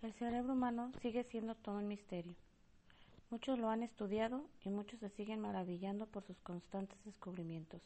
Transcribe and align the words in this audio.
El 0.00 0.12
cerebro 0.12 0.52
humano 0.52 0.92
sigue 1.02 1.24
siendo 1.24 1.56
todo 1.56 1.78
un 1.78 1.88
misterio. 1.88 2.36
Muchos 3.30 3.58
lo 3.58 3.68
han 3.68 3.82
estudiado 3.82 4.46
y 4.64 4.70
muchos 4.70 5.00
se 5.00 5.10
siguen 5.10 5.40
maravillando 5.40 6.06
por 6.06 6.22
sus 6.22 6.38
constantes 6.38 6.96
descubrimientos. 7.04 7.82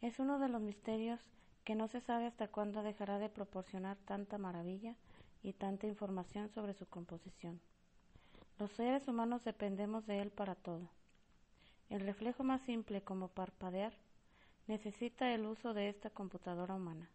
Es 0.00 0.18
uno 0.18 0.38
de 0.38 0.48
los 0.48 0.62
misterios 0.62 1.20
que 1.64 1.74
no 1.74 1.88
se 1.88 2.00
sabe 2.00 2.24
hasta 2.24 2.48
cuándo 2.48 2.82
dejará 2.82 3.18
de 3.18 3.28
proporcionar 3.28 3.98
tanta 4.06 4.38
maravilla 4.38 4.96
y 5.42 5.52
tanta 5.52 5.86
información 5.86 6.48
sobre 6.48 6.72
su 6.72 6.86
composición. 6.86 7.60
Los 8.58 8.70
seres 8.72 9.06
humanos 9.06 9.44
dependemos 9.44 10.06
de 10.06 10.22
él 10.22 10.30
para 10.30 10.54
todo. 10.54 10.88
El 11.90 12.00
reflejo 12.00 12.42
más 12.42 12.62
simple 12.62 13.02
como 13.02 13.28
parpadear 13.28 13.92
necesita 14.66 15.34
el 15.34 15.44
uso 15.44 15.74
de 15.74 15.90
esta 15.90 16.08
computadora 16.08 16.74
humana. 16.74 17.10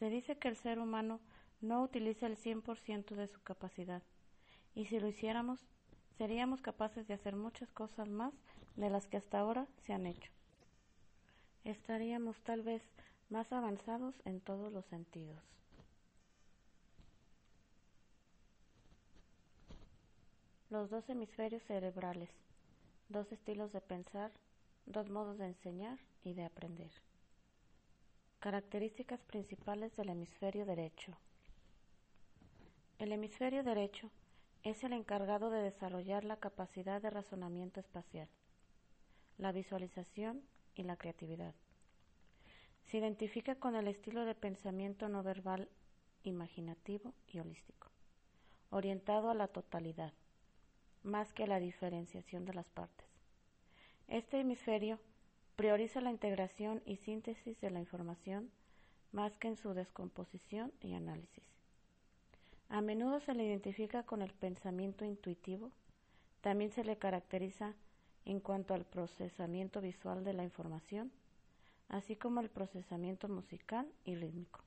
Se 0.00 0.10
dice 0.10 0.36
que 0.38 0.48
el 0.48 0.56
ser 0.56 0.80
humano 0.80 1.20
no 1.64 1.82
utiliza 1.82 2.26
el 2.26 2.36
100% 2.36 3.14
de 3.14 3.26
su 3.26 3.42
capacidad, 3.42 4.02
y 4.74 4.86
si 4.86 5.00
lo 5.00 5.08
hiciéramos, 5.08 5.60
seríamos 6.18 6.60
capaces 6.60 7.08
de 7.08 7.14
hacer 7.14 7.36
muchas 7.36 7.70
cosas 7.72 8.08
más 8.08 8.32
de 8.76 8.90
las 8.90 9.06
que 9.06 9.16
hasta 9.16 9.38
ahora 9.40 9.66
se 9.78 9.92
han 9.92 10.06
hecho. 10.06 10.30
Estaríamos 11.64 12.40
tal 12.42 12.62
vez 12.62 12.82
más 13.30 13.52
avanzados 13.52 14.14
en 14.24 14.40
todos 14.40 14.72
los 14.72 14.84
sentidos. 14.86 15.42
Los 20.70 20.90
dos 20.90 21.08
hemisferios 21.08 21.62
cerebrales, 21.62 22.30
dos 23.08 23.30
estilos 23.32 23.72
de 23.72 23.80
pensar, 23.80 24.32
dos 24.86 25.08
modos 25.08 25.38
de 25.38 25.46
enseñar 25.46 25.98
y 26.24 26.34
de 26.34 26.44
aprender. 26.44 26.90
Características 28.40 29.20
principales 29.22 29.96
del 29.96 30.10
hemisferio 30.10 30.66
derecho. 30.66 31.16
El 33.04 33.12
hemisferio 33.12 33.62
derecho 33.62 34.10
es 34.62 34.82
el 34.82 34.94
encargado 34.94 35.50
de 35.50 35.60
desarrollar 35.60 36.24
la 36.24 36.38
capacidad 36.38 37.02
de 37.02 37.10
razonamiento 37.10 37.78
espacial, 37.78 38.30
la 39.36 39.52
visualización 39.52 40.40
y 40.74 40.84
la 40.84 40.96
creatividad. 40.96 41.54
Se 42.86 42.96
identifica 42.96 43.56
con 43.56 43.76
el 43.76 43.88
estilo 43.88 44.24
de 44.24 44.34
pensamiento 44.34 45.10
no 45.10 45.22
verbal 45.22 45.68
imaginativo 46.22 47.12
y 47.28 47.40
holístico, 47.40 47.90
orientado 48.70 49.28
a 49.28 49.34
la 49.34 49.48
totalidad, 49.48 50.14
más 51.02 51.34
que 51.34 51.44
a 51.44 51.46
la 51.46 51.60
diferenciación 51.60 52.46
de 52.46 52.54
las 52.54 52.70
partes. 52.70 53.06
Este 54.08 54.40
hemisferio 54.40 54.98
Prioriza 55.56 56.00
la 56.00 56.10
integración 56.10 56.80
y 56.86 56.96
síntesis 56.96 57.60
de 57.60 57.70
la 57.70 57.80
información 57.80 58.50
más 59.12 59.36
que 59.36 59.48
en 59.48 59.56
su 59.58 59.74
descomposición 59.74 60.72
y 60.80 60.94
análisis. 60.94 61.53
A 62.74 62.80
menudo 62.80 63.20
se 63.20 63.34
le 63.34 63.44
identifica 63.44 64.02
con 64.02 64.20
el 64.20 64.32
pensamiento 64.32 65.04
intuitivo, 65.04 65.70
también 66.40 66.72
se 66.72 66.82
le 66.82 66.98
caracteriza 66.98 67.72
en 68.24 68.40
cuanto 68.40 68.74
al 68.74 68.84
procesamiento 68.84 69.80
visual 69.80 70.24
de 70.24 70.32
la 70.32 70.42
información, 70.42 71.12
así 71.88 72.16
como 72.16 72.40
el 72.40 72.50
procesamiento 72.50 73.28
musical 73.28 73.86
y 74.04 74.16
rítmico, 74.16 74.58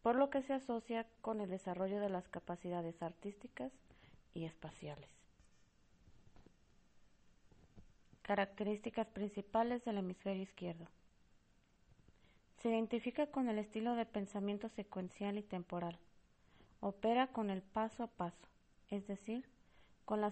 por 0.00 0.16
lo 0.16 0.30
que 0.30 0.40
se 0.40 0.54
asocia 0.54 1.06
con 1.20 1.42
el 1.42 1.50
desarrollo 1.50 2.00
de 2.00 2.08
las 2.08 2.26
capacidades 2.26 3.02
artísticas 3.02 3.70
y 4.32 4.46
espaciales. 4.46 5.10
Características 8.22 9.08
principales 9.08 9.84
del 9.84 9.98
hemisferio 9.98 10.42
izquierdo. 10.42 10.86
Se 12.62 12.70
identifica 12.70 13.26
con 13.26 13.50
el 13.50 13.58
estilo 13.58 13.94
de 13.94 14.06
pensamiento 14.06 14.70
secuencial 14.70 15.36
y 15.36 15.42
temporal. 15.42 15.98
Opera 16.80 17.26
con 17.26 17.50
el 17.50 17.62
paso 17.62 18.04
a 18.04 18.06
paso, 18.06 18.46
es 18.88 19.06
decir, 19.06 19.44
con 20.04 20.20
la 20.20 20.30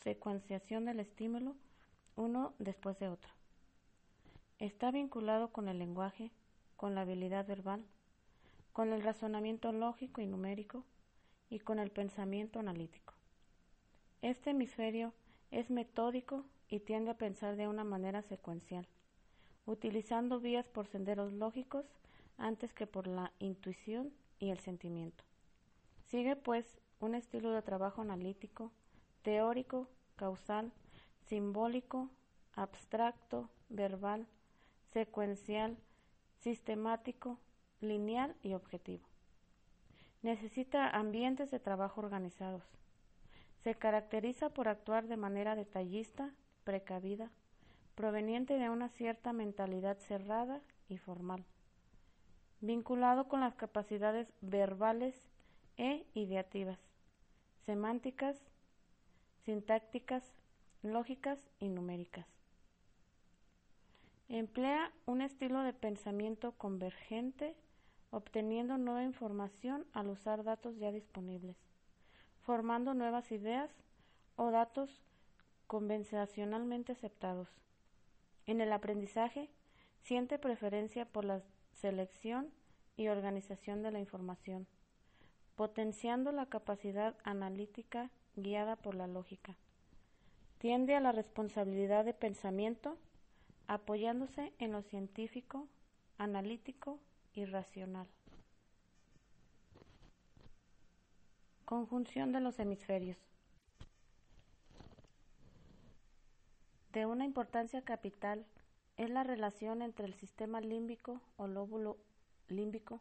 secuenciación 0.00 0.86
del 0.86 1.00
estímulo 1.00 1.54
uno 2.16 2.54
después 2.58 2.98
de 2.98 3.08
otro. 3.08 3.30
Está 4.58 4.90
vinculado 4.90 5.52
con 5.52 5.68
el 5.68 5.78
lenguaje, 5.78 6.30
con 6.76 6.94
la 6.94 7.02
habilidad 7.02 7.46
verbal, 7.46 7.84
con 8.72 8.92
el 8.92 9.02
razonamiento 9.02 9.70
lógico 9.72 10.20
y 10.20 10.26
numérico 10.26 10.84
y 11.50 11.58
con 11.58 11.78
el 11.78 11.90
pensamiento 11.90 12.58
analítico. 12.58 13.14
Este 14.22 14.50
hemisferio 14.50 15.12
es 15.50 15.68
metódico 15.70 16.46
y 16.68 16.80
tiende 16.80 17.10
a 17.10 17.18
pensar 17.18 17.56
de 17.56 17.68
una 17.68 17.84
manera 17.84 18.22
secuencial, 18.22 18.88
utilizando 19.66 20.40
vías 20.40 20.68
por 20.68 20.86
senderos 20.86 21.32
lógicos 21.32 21.84
antes 22.38 22.72
que 22.72 22.86
por 22.86 23.06
la 23.06 23.32
intuición 23.38 24.12
y 24.38 24.50
el 24.50 24.58
sentimiento. 24.58 25.24
Sigue, 26.12 26.36
pues, 26.36 26.78
un 27.00 27.14
estilo 27.14 27.52
de 27.52 27.62
trabajo 27.62 28.02
analítico, 28.02 28.70
teórico, 29.22 29.88
causal, 30.16 30.70
simbólico, 31.24 32.10
abstracto, 32.54 33.48
verbal, 33.70 34.26
secuencial, 34.92 35.78
sistemático, 36.40 37.38
lineal 37.80 38.36
y 38.42 38.52
objetivo. 38.52 39.08
Necesita 40.20 40.90
ambientes 40.90 41.50
de 41.50 41.60
trabajo 41.60 42.02
organizados. 42.02 42.62
Se 43.64 43.74
caracteriza 43.74 44.50
por 44.50 44.68
actuar 44.68 45.06
de 45.06 45.16
manera 45.16 45.56
detallista, 45.56 46.34
precavida, 46.64 47.30
proveniente 47.94 48.58
de 48.58 48.68
una 48.68 48.90
cierta 48.90 49.32
mentalidad 49.32 49.96
cerrada 49.96 50.60
y 50.90 50.98
formal, 50.98 51.42
vinculado 52.60 53.28
con 53.28 53.40
las 53.40 53.54
capacidades 53.54 54.30
verbales 54.42 55.31
e 55.76 56.06
ideativas, 56.14 56.78
semánticas, 57.64 58.36
sintácticas, 59.44 60.24
lógicas 60.82 61.40
y 61.58 61.68
numéricas. 61.68 62.26
Emplea 64.28 64.92
un 65.06 65.20
estilo 65.20 65.62
de 65.62 65.72
pensamiento 65.72 66.52
convergente, 66.52 67.54
obteniendo 68.10 68.78
nueva 68.78 69.02
información 69.02 69.86
al 69.92 70.08
usar 70.08 70.44
datos 70.44 70.76
ya 70.78 70.90
disponibles, 70.90 71.56
formando 72.42 72.94
nuevas 72.94 73.30
ideas 73.30 73.70
o 74.36 74.50
datos 74.50 75.02
convencionalmente 75.66 76.92
aceptados. 76.92 77.48
En 78.46 78.60
el 78.60 78.72
aprendizaje, 78.72 79.50
siente 80.02 80.38
preferencia 80.38 81.04
por 81.06 81.24
la 81.24 81.42
selección 81.72 82.50
y 82.96 83.08
organización 83.08 83.82
de 83.82 83.90
la 83.90 84.00
información, 84.00 84.66
potenciando 85.56 86.32
la 86.32 86.46
capacidad 86.46 87.16
analítica 87.24 88.10
guiada 88.36 88.76
por 88.76 88.94
la 88.94 89.06
lógica. 89.06 89.56
Tiende 90.58 90.94
a 90.94 91.00
la 91.00 91.12
responsabilidad 91.12 92.04
de 92.04 92.14
pensamiento, 92.14 92.96
apoyándose 93.66 94.52
en 94.58 94.72
lo 94.72 94.82
científico, 94.82 95.68
analítico 96.18 97.00
y 97.34 97.44
racional. 97.44 98.06
Conjunción 101.64 102.32
de 102.32 102.40
los 102.40 102.58
hemisferios. 102.58 103.18
De 106.92 107.06
una 107.06 107.24
importancia 107.24 107.82
capital 107.82 108.44
es 108.98 109.08
la 109.08 109.24
relación 109.24 109.80
entre 109.80 110.04
el 110.06 110.14
sistema 110.14 110.60
límbico 110.60 111.20
o 111.36 111.46
lóbulo 111.46 111.96
límbico 112.48 113.00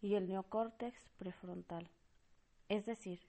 y 0.00 0.14
el 0.14 0.28
neocórtex 0.28 1.08
prefrontal, 1.18 1.88
es 2.68 2.86
decir, 2.86 3.20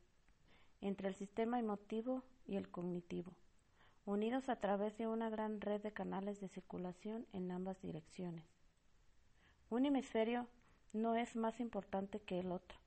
entre 0.82 1.08
el 1.08 1.16
sistema 1.16 1.60
emotivo 1.60 2.24
y 2.46 2.56
el 2.56 2.70
cognitivo, 2.70 3.34
unidos 4.06 4.50
a 4.50 4.58
través 4.58 4.98
de 4.98 5.08
una 5.08 5.30
gran 5.30 5.62
red 5.62 5.82
de 5.82 5.92
canales 5.92 6.40
de 6.40 6.48
circulación 6.48 7.26
en 7.34 7.52
ambas 7.52 7.82
direcciones. 7.82 8.46
Un 9.70 9.86
hemisferio 9.86 10.48
no 10.94 11.16
es 11.16 11.36
más 11.36 11.60
importante 11.60 12.22
que 12.22 12.40
el 12.40 12.52
otro. 12.52 12.80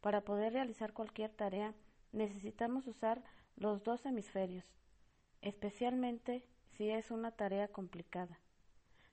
Para 0.00 0.22
poder 0.22 0.52
realizar 0.52 0.92
cualquier 0.92 1.30
tarea 1.30 1.74
necesitamos 2.12 2.86
usar 2.86 3.22
los 3.56 3.82
dos 3.84 4.04
hemisferios, 4.06 4.64
especialmente 5.42 6.44
si 6.76 6.90
es 6.90 7.10
una 7.10 7.30
tarea 7.30 7.68
complicada. 7.68 8.38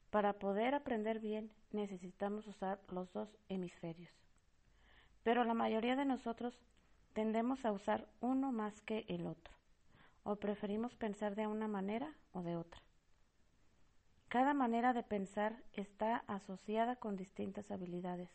Para 0.09 0.33
poder 0.33 0.73
aprender 0.73 1.19
bien 1.19 1.51
necesitamos 1.71 2.47
usar 2.47 2.79
los 2.89 3.11
dos 3.11 3.37
hemisferios. 3.49 4.11
Pero 5.23 5.43
la 5.43 5.53
mayoría 5.53 5.95
de 5.95 6.05
nosotros 6.05 6.57
tendemos 7.13 7.65
a 7.65 7.71
usar 7.71 8.07
uno 8.21 8.51
más 8.51 8.81
que 8.81 9.05
el 9.09 9.27
otro, 9.27 9.53
o 10.23 10.37
preferimos 10.37 10.95
pensar 10.95 11.35
de 11.35 11.47
una 11.47 11.67
manera 11.67 12.15
o 12.31 12.41
de 12.41 12.55
otra. 12.55 12.81
Cada 14.29 14.53
manera 14.53 14.93
de 14.93 15.03
pensar 15.03 15.63
está 15.73 16.23
asociada 16.27 16.95
con 16.97 17.15
distintas 17.15 17.71
habilidades. 17.71 18.29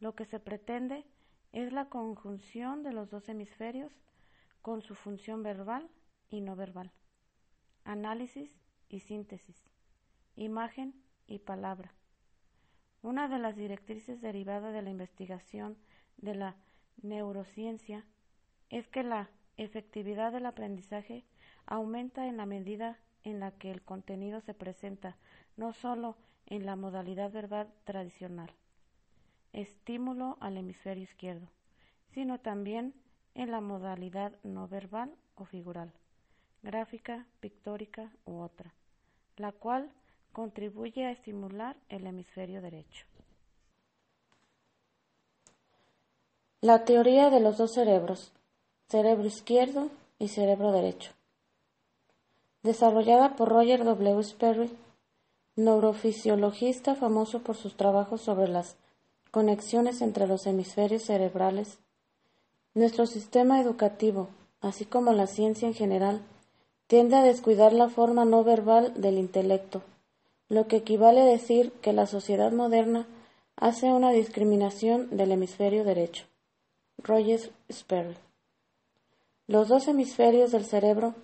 Lo 0.00 0.14
que 0.14 0.24
se 0.24 0.40
pretende 0.40 1.04
es 1.52 1.72
la 1.72 1.86
conjunción 1.86 2.82
de 2.82 2.92
los 2.92 3.10
dos 3.10 3.28
hemisferios 3.28 3.92
con 4.62 4.80
su 4.80 4.94
función 4.94 5.42
verbal 5.42 5.90
y 6.30 6.40
no 6.40 6.56
verbal, 6.56 6.92
análisis 7.84 8.54
y 8.88 9.00
síntesis, 9.00 9.71
imagen 10.36 10.94
y 11.26 11.38
palabra. 11.38 11.92
Una 13.02 13.28
de 13.28 13.38
las 13.38 13.56
directrices 13.56 14.20
derivada 14.20 14.70
de 14.72 14.82
la 14.82 14.90
investigación 14.90 15.76
de 16.18 16.34
la 16.34 16.56
neurociencia 17.02 18.04
es 18.70 18.88
que 18.88 19.02
la 19.02 19.28
efectividad 19.56 20.32
del 20.32 20.46
aprendizaje 20.46 21.24
aumenta 21.66 22.26
en 22.26 22.36
la 22.36 22.46
medida 22.46 22.98
en 23.24 23.40
la 23.40 23.52
que 23.52 23.70
el 23.70 23.82
contenido 23.82 24.40
se 24.40 24.54
presenta 24.54 25.16
no 25.56 25.72
solo 25.72 26.16
en 26.46 26.66
la 26.66 26.76
modalidad 26.76 27.30
verbal 27.30 27.72
tradicional, 27.84 28.50
estímulo 29.52 30.38
al 30.40 30.56
hemisferio 30.56 31.04
izquierdo, 31.04 31.48
sino 32.10 32.38
también 32.38 32.94
en 33.34 33.50
la 33.50 33.60
modalidad 33.60 34.32
no 34.42 34.68
verbal 34.68 35.14
o 35.34 35.44
figural, 35.44 35.92
gráfica, 36.62 37.26
pictórica 37.40 38.12
u 38.24 38.38
otra, 38.40 38.74
la 39.36 39.52
cual 39.52 39.92
contribuye 40.32 41.04
a 41.04 41.10
estimular 41.10 41.76
el 41.88 42.06
hemisferio 42.06 42.60
derecho. 42.60 43.06
La 46.60 46.84
teoría 46.84 47.30
de 47.30 47.40
los 47.40 47.58
dos 47.58 47.72
cerebros, 47.72 48.32
cerebro 48.88 49.26
izquierdo 49.26 49.88
y 50.18 50.28
cerebro 50.28 50.72
derecho. 50.72 51.10
Desarrollada 52.62 53.34
por 53.36 53.48
Roger 53.48 53.84
W. 53.84 54.22
Sperry, 54.22 54.70
neurofisiologista 55.56 56.94
famoso 56.94 57.42
por 57.42 57.56
sus 57.56 57.76
trabajos 57.76 58.20
sobre 58.22 58.48
las 58.48 58.76
conexiones 59.30 60.02
entre 60.02 60.26
los 60.26 60.46
hemisferios 60.46 61.02
cerebrales, 61.02 61.78
nuestro 62.74 63.06
sistema 63.06 63.60
educativo, 63.60 64.28
así 64.60 64.84
como 64.84 65.12
la 65.12 65.26
ciencia 65.26 65.66
en 65.66 65.74
general, 65.74 66.22
tiende 66.86 67.16
a 67.16 67.22
descuidar 67.22 67.72
la 67.72 67.88
forma 67.88 68.24
no 68.24 68.44
verbal 68.44 68.92
del 69.00 69.18
intelecto, 69.18 69.82
lo 70.48 70.66
que 70.66 70.76
equivale 70.76 71.22
a 71.22 71.26
decir 71.26 71.72
que 71.80 71.92
la 71.92 72.06
sociedad 72.06 72.52
moderna 72.52 73.06
hace 73.56 73.92
una 73.92 74.10
discriminación 74.10 75.16
del 75.16 75.32
hemisferio 75.32 75.84
derecho. 75.84 76.24
Roger 76.98 77.50
Sperry. 77.70 78.16
Los 79.46 79.68
dos 79.68 79.88
hemisferios 79.88 80.52
del 80.52 80.64
cerebro 80.64 81.14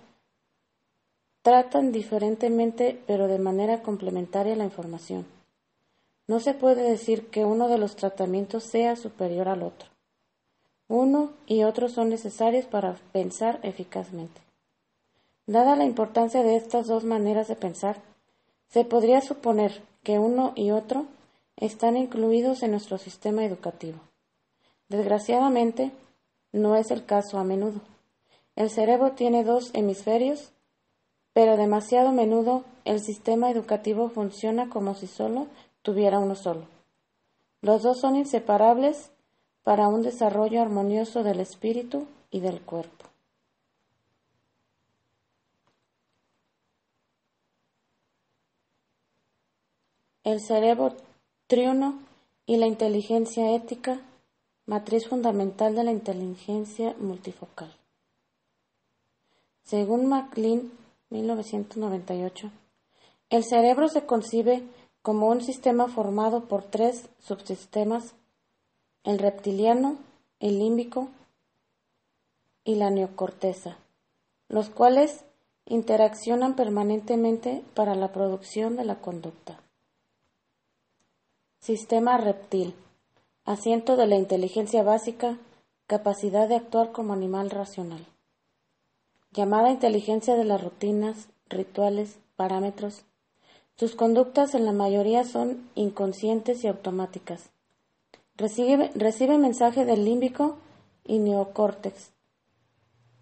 tratan 1.41 1.91
diferentemente 1.91 3.01
pero 3.07 3.27
de 3.27 3.39
manera 3.39 3.81
complementaria 3.81 4.55
la 4.55 4.65
información. 4.65 5.25
No 6.27 6.39
se 6.39 6.53
puede 6.53 6.83
decir 6.83 7.27
que 7.27 7.45
uno 7.45 7.69
de 7.69 7.77
los 7.77 7.95
tratamientos 7.95 8.63
sea 8.63 8.95
superior 8.95 9.47
al 9.47 9.63
otro. 9.63 9.89
Uno 10.87 11.31
y 11.45 11.63
otro 11.63 11.87
son 11.87 12.09
necesarios 12.09 12.65
para 12.65 12.95
pensar 13.11 13.59
eficazmente. 13.63 14.41
Dada 15.47 15.75
la 15.75 15.85
importancia 15.85 16.43
de 16.43 16.55
estas 16.55 16.87
dos 16.87 17.03
maneras 17.03 17.47
de 17.47 17.55
pensar, 17.55 17.97
se 18.69 18.85
podría 18.85 19.21
suponer 19.21 19.81
que 20.03 20.19
uno 20.19 20.53
y 20.55 20.71
otro 20.71 21.05
están 21.57 21.97
incluidos 21.97 22.63
en 22.63 22.71
nuestro 22.71 22.97
sistema 22.97 23.43
educativo. 23.43 23.99
Desgraciadamente, 24.87 25.91
no 26.51 26.75
es 26.75 26.89
el 26.91 27.05
caso 27.05 27.37
a 27.37 27.43
menudo. 27.43 27.81
El 28.55 28.69
cerebro 28.69 29.11
tiene 29.11 29.43
dos 29.43 29.71
hemisferios, 29.73 30.51
pero 31.33 31.57
demasiado 31.57 32.09
a 32.09 32.13
menudo 32.13 32.63
el 32.85 32.99
sistema 33.01 33.51
educativo 33.51 34.09
funciona 34.09 34.69
como 34.69 34.95
si 34.95 35.07
solo 35.07 35.47
tuviera 35.81 36.19
uno 36.19 36.35
solo. 36.35 36.67
Los 37.61 37.83
dos 37.83 37.99
son 37.99 38.15
inseparables 38.15 39.11
para 39.63 39.87
un 39.87 40.01
desarrollo 40.01 40.61
armonioso 40.61 41.23
del 41.23 41.39
espíritu 41.39 42.07
y 42.31 42.39
del 42.39 42.61
cuerpo. 42.61 42.98
El 50.23 50.41
cerebro 50.41 50.95
triuno 51.47 51.99
y 52.45 52.57
la 52.57 52.67
inteligencia 52.67 53.55
ética, 53.55 54.01
matriz 54.65 55.07
fundamental 55.07 55.75
de 55.75 55.83
la 55.83 55.91
inteligencia 55.91 56.93
multifocal. 56.99 57.73
Según 59.63 60.07
MacLean, 60.07 60.71
1998, 61.09 62.51
el 63.29 63.43
cerebro 63.43 63.87
se 63.87 64.05
concibe 64.05 64.63
como 65.01 65.29
un 65.29 65.41
sistema 65.41 65.87
formado 65.87 66.45
por 66.45 66.63
tres 66.63 67.07
subsistemas 67.19 68.13
el 69.03 69.19
reptiliano, 69.19 69.97
el 70.39 70.59
límbico 70.59 71.09
y 72.63 72.75
la 72.75 72.89
neocorteza, 72.89 73.77
los 74.49 74.69
cuales 74.69 75.23
interaccionan 75.65 76.55
permanentemente 76.55 77.63
para 77.73 77.95
la 77.95 78.11
producción 78.11 78.75
de 78.75 78.85
la 78.85 78.95
conducta. 78.95 79.61
Sistema 81.59 82.17
reptil, 82.17 82.73
asiento 83.45 83.95
de 83.95 84.07
la 84.07 84.15
inteligencia 84.15 84.83
básica, 84.83 85.37
capacidad 85.87 86.47
de 86.47 86.55
actuar 86.55 86.91
como 86.91 87.13
animal 87.13 87.49
racional. 87.49 88.05
Llamada 89.31 89.69
inteligencia 89.69 90.35
de 90.35 90.45
las 90.45 90.63
rutinas, 90.63 91.29
rituales, 91.49 92.17
parámetros. 92.35 93.03
Sus 93.75 93.95
conductas 93.95 94.55
en 94.55 94.65
la 94.65 94.71
mayoría 94.71 95.23
son 95.23 95.69
inconscientes 95.75 96.63
y 96.63 96.67
automáticas 96.67 97.49
Recibe, 98.39 99.37
mensaje 99.37 99.83
del 99.83 100.05
límbico 100.05 100.55
y 101.03 101.19
neocórtex. 101.19 102.13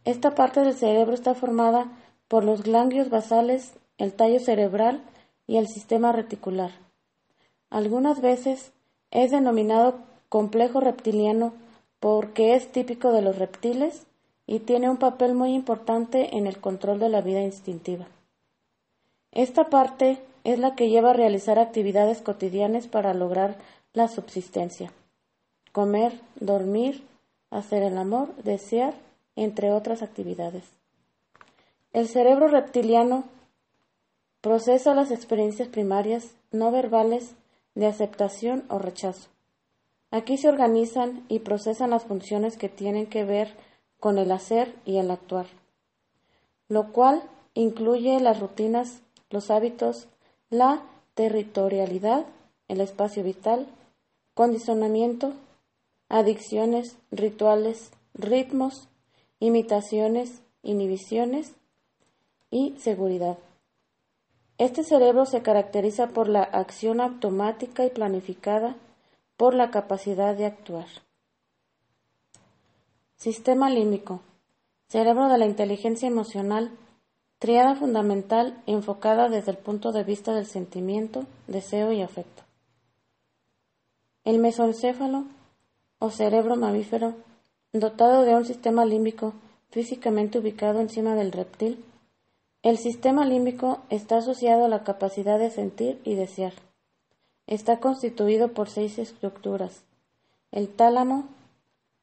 Esta 0.05 0.35
parte 0.35 0.61
del 0.61 0.75
cerebro 0.75 1.15
está 1.15 1.33
formada 1.33 1.87
por 2.27 2.43
los 2.43 2.61
ganglios 2.61 3.09
basales, 3.09 3.73
el 3.97 4.13
tallo 4.13 4.39
cerebral 4.39 5.01
y 5.47 5.57
el 5.57 5.67
sistema 5.67 6.11
reticular. 6.11 6.69
Algunas 7.69 8.21
veces 8.21 8.71
es 9.11 9.31
denominado 9.31 9.99
complejo 10.29 10.79
reptiliano 10.79 11.53
porque 11.99 12.55
es 12.55 12.71
típico 12.71 13.11
de 13.11 13.21
los 13.21 13.37
reptiles 13.37 14.05
y 14.45 14.59
tiene 14.59 14.89
un 14.89 14.97
papel 14.97 15.33
muy 15.33 15.53
importante 15.53 16.37
en 16.37 16.47
el 16.47 16.59
control 16.59 16.99
de 16.99 17.09
la 17.09 17.21
vida 17.21 17.41
instintiva. 17.41 18.05
Esta 19.31 19.69
parte 19.69 20.19
es 20.43 20.59
la 20.59 20.75
que 20.75 20.89
lleva 20.89 21.11
a 21.11 21.13
realizar 21.13 21.59
actividades 21.59 22.21
cotidianas 22.21 22.87
para 22.87 23.13
lograr 23.13 23.57
la 23.93 24.07
subsistencia 24.07 24.91
comer, 25.77 26.19
dormir, 26.39 27.03
hacer 27.51 27.83
el 27.83 27.99
amor, 27.99 28.35
desear, 28.37 28.95
entre 29.35 29.71
otras 29.71 30.01
actividades. 30.01 30.63
El 31.93 32.07
cerebro 32.07 32.47
reptiliano 32.47 33.25
procesa 34.41 34.95
las 34.95 35.11
experiencias 35.11 35.67
primarias 35.67 36.31
no 36.51 36.71
verbales 36.71 37.35
de 37.77 37.85
aceptación 37.85 38.65
o 38.69 38.79
rechazo. 38.79 39.29
Aquí 40.09 40.37
se 40.37 40.49
organizan 40.49 41.23
y 41.29 41.39
procesan 41.39 41.91
las 41.91 42.05
funciones 42.05 42.57
que 42.57 42.69
tienen 42.69 43.05
que 43.05 43.23
ver 43.23 43.53
con 43.99 44.17
el 44.17 44.31
hacer 44.31 44.73
y 44.83 44.97
el 44.97 45.11
actuar, 45.11 45.45
lo 46.69 46.91
cual 46.91 47.21
incluye 47.53 48.19
las 48.19 48.39
rutinas, 48.39 49.01
los 49.29 49.51
hábitos, 49.51 50.07
la 50.49 50.81
territorialidad, 51.13 52.25
el 52.67 52.81
espacio 52.81 53.23
vital, 53.23 53.67
condicionamiento, 54.33 55.33
adicciones, 56.09 56.97
rituales, 57.11 57.91
ritmos, 58.15 58.87
imitaciones, 59.39 60.41
inhibiciones 60.63 61.53
y 62.49 62.75
seguridad. 62.79 63.37
Este 64.57 64.83
cerebro 64.83 65.25
se 65.25 65.41
caracteriza 65.43 66.07
por 66.07 66.27
la 66.27 66.41
acción 66.41 66.99
automática 66.99 67.85
y 67.85 67.91
planificada 67.91 68.75
por 69.37 69.53
la 69.53 69.69
capacidad 69.69 70.35
de 70.35 70.47
actuar. 70.47 70.87
Sistema 73.17 73.69
límbico. 73.69 74.21
Cerebro 74.87 75.27
de 75.27 75.37
la 75.37 75.45
inteligencia 75.45 76.07
emocional, 76.07 76.71
triada 77.39 77.75
fundamental 77.75 78.61
enfocada 78.65 79.29
desde 79.29 79.51
el 79.51 79.57
punto 79.57 79.91
de 79.91 80.03
vista 80.03 80.33
del 80.33 80.45
sentimiento, 80.45 81.25
deseo 81.47 81.91
y 81.91 82.01
afecto. 82.01 82.43
El 84.23 84.39
mesoencéfalo 84.39 85.25
o 85.99 86.09
cerebro 86.09 86.55
mamífero, 86.55 87.15
dotado 87.73 88.23
de 88.23 88.35
un 88.35 88.45
sistema 88.45 88.85
límbico 88.85 89.33
físicamente 89.69 90.39
ubicado 90.39 90.79
encima 90.79 91.15
del 91.15 91.31
reptil. 91.31 91.83
El 92.63 92.77
sistema 92.79 93.23
límbico 93.23 93.79
está 93.89 94.17
asociado 94.17 94.65
a 94.65 94.69
la 94.69 94.83
capacidad 94.83 95.37
de 95.37 95.51
sentir 95.51 96.01
y 96.03 96.15
desear. 96.15 96.53
Está 97.45 97.79
constituido 97.79 98.49
por 98.49 98.69
seis 98.69 98.97
estructuras. 98.97 99.83
El 100.51 100.67
tálamo, 100.67 101.25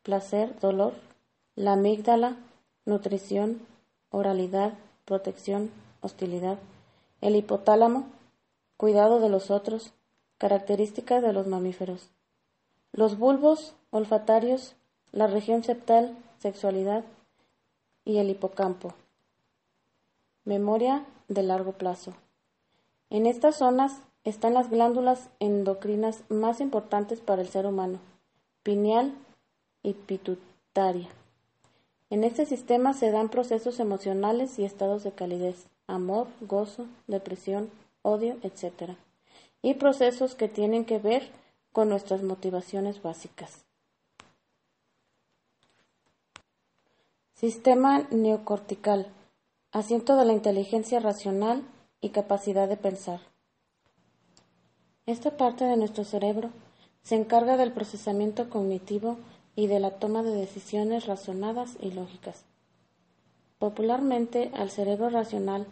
placer, 0.03 0.59
dolor, 0.61 0.95
la 1.57 1.73
amígdala, 1.73 2.37
nutrición, 2.87 3.61
oralidad, 4.11 4.75
protección, 5.05 5.71
hostilidad, 6.01 6.59
el 7.21 7.37
hipotálamo, 7.37 8.07
cuidado 8.77 9.19
de 9.19 9.29
los 9.29 9.51
otros, 9.51 9.93
características 10.39 11.23
de 11.23 11.33
los 11.33 11.47
mamíferos. 11.47 12.11
Los 12.93 13.19
bulbos 13.19 13.75
olfatarios, 13.91 14.77
la 15.11 15.27
región 15.27 15.65
septal, 15.65 16.17
sexualidad 16.39 17.05
y 18.05 18.19
el 18.19 18.31
hipocampo. 18.31 18.95
Memoria 20.45 21.05
de 21.29 21.43
largo 21.43 21.73
plazo. 21.73 22.15
En 23.11 23.27
estas 23.27 23.57
zonas 23.57 24.01
están 24.25 24.55
las 24.55 24.71
glándulas 24.71 25.29
endocrinas 25.41 26.25
más 26.29 26.61
importantes 26.61 27.21
para 27.21 27.43
el 27.43 27.49
ser 27.49 27.67
humano, 27.67 27.99
pineal, 28.63 29.15
y 29.85 29.93
pituitaria. 29.93 31.09
En 32.11 32.25
este 32.25 32.47
sistema 32.47 32.95
se 32.95 33.13
dan 33.13 33.29
procesos 33.29 33.79
emocionales 33.79 34.59
y 34.59 34.65
estados 34.65 35.05
de 35.05 35.13
calidez, 35.13 35.67
amor, 35.87 36.27
gozo, 36.41 36.87
depresión, 37.07 37.71
odio, 38.03 38.37
etc. 38.43 38.97
Y 39.63 39.75
procesos 39.75 40.35
que 40.35 40.49
tienen 40.49 40.85
que 40.85 40.99
ver 40.99 41.31
con 41.73 41.89
nuestras 41.89 42.23
motivaciones 42.23 43.03
básicas. 43.03 43.65
Sistema 47.35 48.07
neocortical, 48.11 49.07
asiento 49.75 50.17
de 50.17 50.25
la 50.25 50.33
inteligencia 50.33 51.01
racional 51.01 51.65
y 52.01 52.11
capacidad 52.11 52.69
de 52.69 52.77
pensar. 52.77 53.21
Esta 55.05 55.37
parte 55.37 55.65
de 55.65 55.77
nuestro 55.77 56.05
cerebro 56.05 56.51
se 57.03 57.17
encarga 57.17 57.57
del 57.57 57.73
procesamiento 57.73 58.49
cognitivo 58.49 59.19
y 59.57 59.67
de 59.67 59.81
la 59.81 59.91
toma 59.91 60.23
de 60.23 60.31
decisiones 60.31 61.07
razonadas 61.07 61.77
y 61.81 61.91
lógicas. 61.91 62.45
Popularmente 63.59 64.53
al 64.55 64.71
cerebro 64.71 65.11
racional 65.11 65.67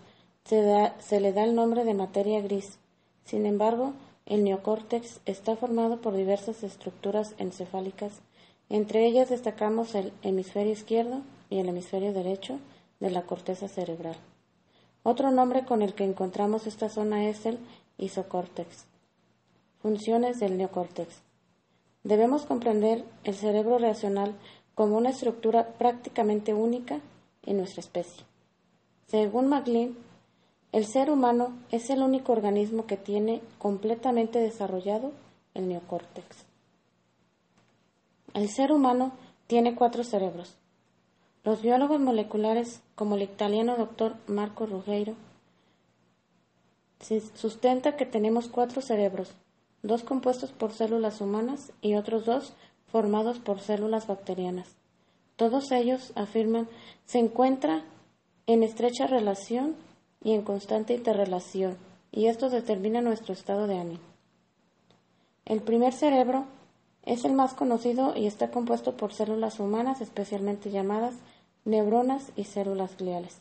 se, 0.45 0.91
se, 0.99 1.21
le 1.21 1.33
da 1.33 1.45
el 1.45 1.55
nombre 1.55 1.85
de 1.85 1.95
materia 1.95 2.41
gris. 2.41 2.81
Sin 3.25 3.47
embargo, 3.47 3.93
el 4.27 4.43
neocórtex 4.43 5.21
está 5.27 5.55
formado 5.55 6.01
por 6.01 6.17
diversas 6.17 6.65
estructuras 6.65 7.37
encefálicas. 7.39 8.21
Entre 8.69 9.07
ellas 9.07 9.29
destacamos 9.29 9.95
el 9.95 10.13
hemisferio 10.23 10.73
izquierdo 10.73 11.23
y 11.51 11.61
el 11.61 11.69
hemisferio 11.69 12.13
derecho 12.13 12.59
de 13.03 13.11
la 13.11 13.23
corteza 13.23 13.67
cerebral. 13.67 14.17
Otro 15.03 15.33
nombre 15.33 15.65
con 15.65 15.83
el 15.83 15.93
que 15.93 16.05
encontramos 16.05 16.69
esta 16.69 16.89
zona 16.89 17.29
es 17.29 17.45
el 17.47 17.59
isocórtex. 17.99 18.87
Funciones 19.81 20.39
del 20.39 20.57
neocórtex. 20.57 21.21
Debemos 22.05 22.47
comprender 22.47 23.05
el 23.25 23.35
cerebro 23.35 23.79
racional 23.79 24.37
como 24.77 24.97
una 24.97 25.11
estructura 25.11 25.73
prácticamente 25.73 26.55
única 26.55 27.01
en 27.45 27.57
nuestra 27.57 27.81
especie. 27.81 28.25
Según 29.09 29.49
MacLean, 29.49 29.97
el 30.71 30.87
ser 30.87 31.11
humano 31.11 31.59
es 31.73 31.91
el 31.91 32.03
único 32.03 32.33
organismo 32.33 32.87
que 32.87 32.97
tiene 32.97 33.43
completamente 33.59 34.39
desarrollado 34.39 35.11
el 35.55 35.69
neocórtex. 35.69 36.47
El 38.33 38.49
ser 38.49 38.71
humano 38.71 39.13
tiene 39.49 39.75
cuatro 39.75 40.05
cerebros. 40.05 40.57
Los 41.45 41.61
biólogos 41.61 41.99
moleculares, 41.99 42.83
como 42.95 43.17
el 43.17 43.23
italiano 43.23 43.77
doctor 43.77 44.15
Marco 44.29 44.65
Ruggiero, 44.65 45.17
sustenta 47.35 47.97
que 47.97 48.07
tenemos 48.07 48.47
cuatro 48.47 48.81
cerebros, 48.81 49.35
dos 49.83 50.05
compuestos 50.05 50.53
por 50.53 50.73
células 50.73 51.21
humanas 51.21 51.73
y 51.81 51.97
otros 51.97 52.27
dos 52.27 52.53
formados 52.87 53.41
por 53.41 53.59
células 53.59 54.07
bacterianas. 54.07 54.69
Todos 55.35 55.73
ellos, 55.73 56.13
afirman, 56.15 56.69
se 57.07 57.19
encuentran 57.19 57.83
en 58.47 58.63
estrecha 58.63 59.09
relación 59.09 59.75
y 60.23 60.35
en 60.35 60.43
constante 60.43 60.95
interrelación, 60.95 61.77
y 62.13 62.27
esto 62.27 62.51
determina 62.51 63.01
nuestro 63.01 63.33
estado 63.33 63.67
de 63.67 63.79
ánimo. 63.79 64.01
El 65.45 65.61
primer 65.61 65.93
cerebro 65.93 66.45
es 67.05 67.25
el 67.25 67.33
más 67.33 67.55
conocido 67.55 68.17
y 68.17 68.27
está 68.27 68.53
compuesto 68.53 68.97
por 68.97 69.13
células 69.13 69.59
humanas, 69.59 70.01
especialmente 70.01 70.71
llamadas 70.71 71.17
neuronas 71.65 72.33
y 72.37 72.45
células 72.45 72.97
gliales. 72.97 73.39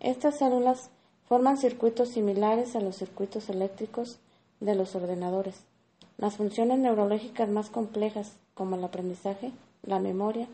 Estas 0.00 0.38
células 0.38 0.90
forman 1.26 1.56
circuitos 1.56 2.10
similares 2.10 2.76
a 2.76 2.80
los 2.80 2.96
circuitos 2.96 3.48
eléctricos 3.48 4.18
de 4.60 4.74
los 4.74 4.94
ordenadores. 4.94 5.64
Las 6.16 6.36
funciones 6.36 6.78
neurológicas 6.78 7.48
más 7.48 7.70
complejas, 7.70 8.36
como 8.54 8.76
el 8.76 8.84
aprendizaje, 8.84 9.52
la 9.82 9.98
memoria, 9.98 10.46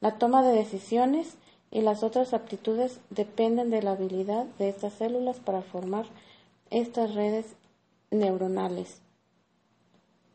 la 0.00 0.18
toma 0.18 0.42
de 0.42 0.54
decisiones 0.54 1.36
y 1.70 1.80
las 1.80 2.02
otras 2.02 2.32
aptitudes, 2.34 3.00
dependen 3.10 3.70
de 3.70 3.82
la 3.82 3.92
habilidad 3.92 4.46
de 4.58 4.68
estas 4.68 4.94
células 4.94 5.38
para 5.38 5.62
formar 5.62 6.06
estas 6.70 7.14
redes 7.14 7.46
neuronales. 8.10 9.00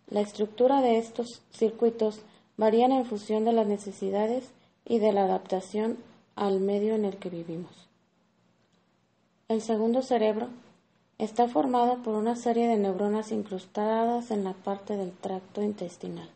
La 0.10 0.22
estructura 0.22 0.82
de 0.82 0.98
estos 0.98 1.42
circuitos 1.52 2.22
varían 2.56 2.92
en 2.92 3.06
función 3.06 3.46
de 3.46 3.54
las 3.54 3.68
necesidades 3.68 4.52
y 4.88 5.00
de 5.00 5.12
la 5.12 5.26
adaptación 5.26 5.98
al 6.36 6.60
medio 6.60 6.96
en 6.96 7.06
el 7.06 7.18
que 7.18 7.30
vivimos. 7.30 7.88
El 9.48 9.62
segundo 9.62 10.02
cerebro 10.02 10.50
Está 11.20 11.48
formado 11.48 12.04
por 12.04 12.14
una 12.14 12.36
serie 12.36 12.68
de 12.68 12.78
neuronas 12.78 13.32
incrustadas 13.32 14.30
en 14.30 14.44
la 14.44 14.54
parte 14.54 14.96
del 14.98 15.12
tracto 15.14 15.64
intestinal. 15.64 16.30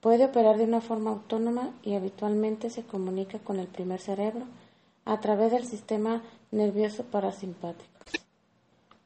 Puede 0.00 0.24
operar 0.24 0.58
de 0.58 0.64
una 0.64 0.80
forma 0.80 1.10
autónoma 1.10 1.72
y 1.84 1.94
habitualmente 1.94 2.70
se 2.70 2.82
comunica 2.82 3.38
con 3.38 3.60
el 3.60 3.68
primer 3.68 4.00
cerebro 4.00 4.46
a 5.04 5.20
través 5.20 5.52
del 5.52 5.64
sistema 5.64 6.22
nervioso 6.50 7.04
parasimpático. 7.04 7.88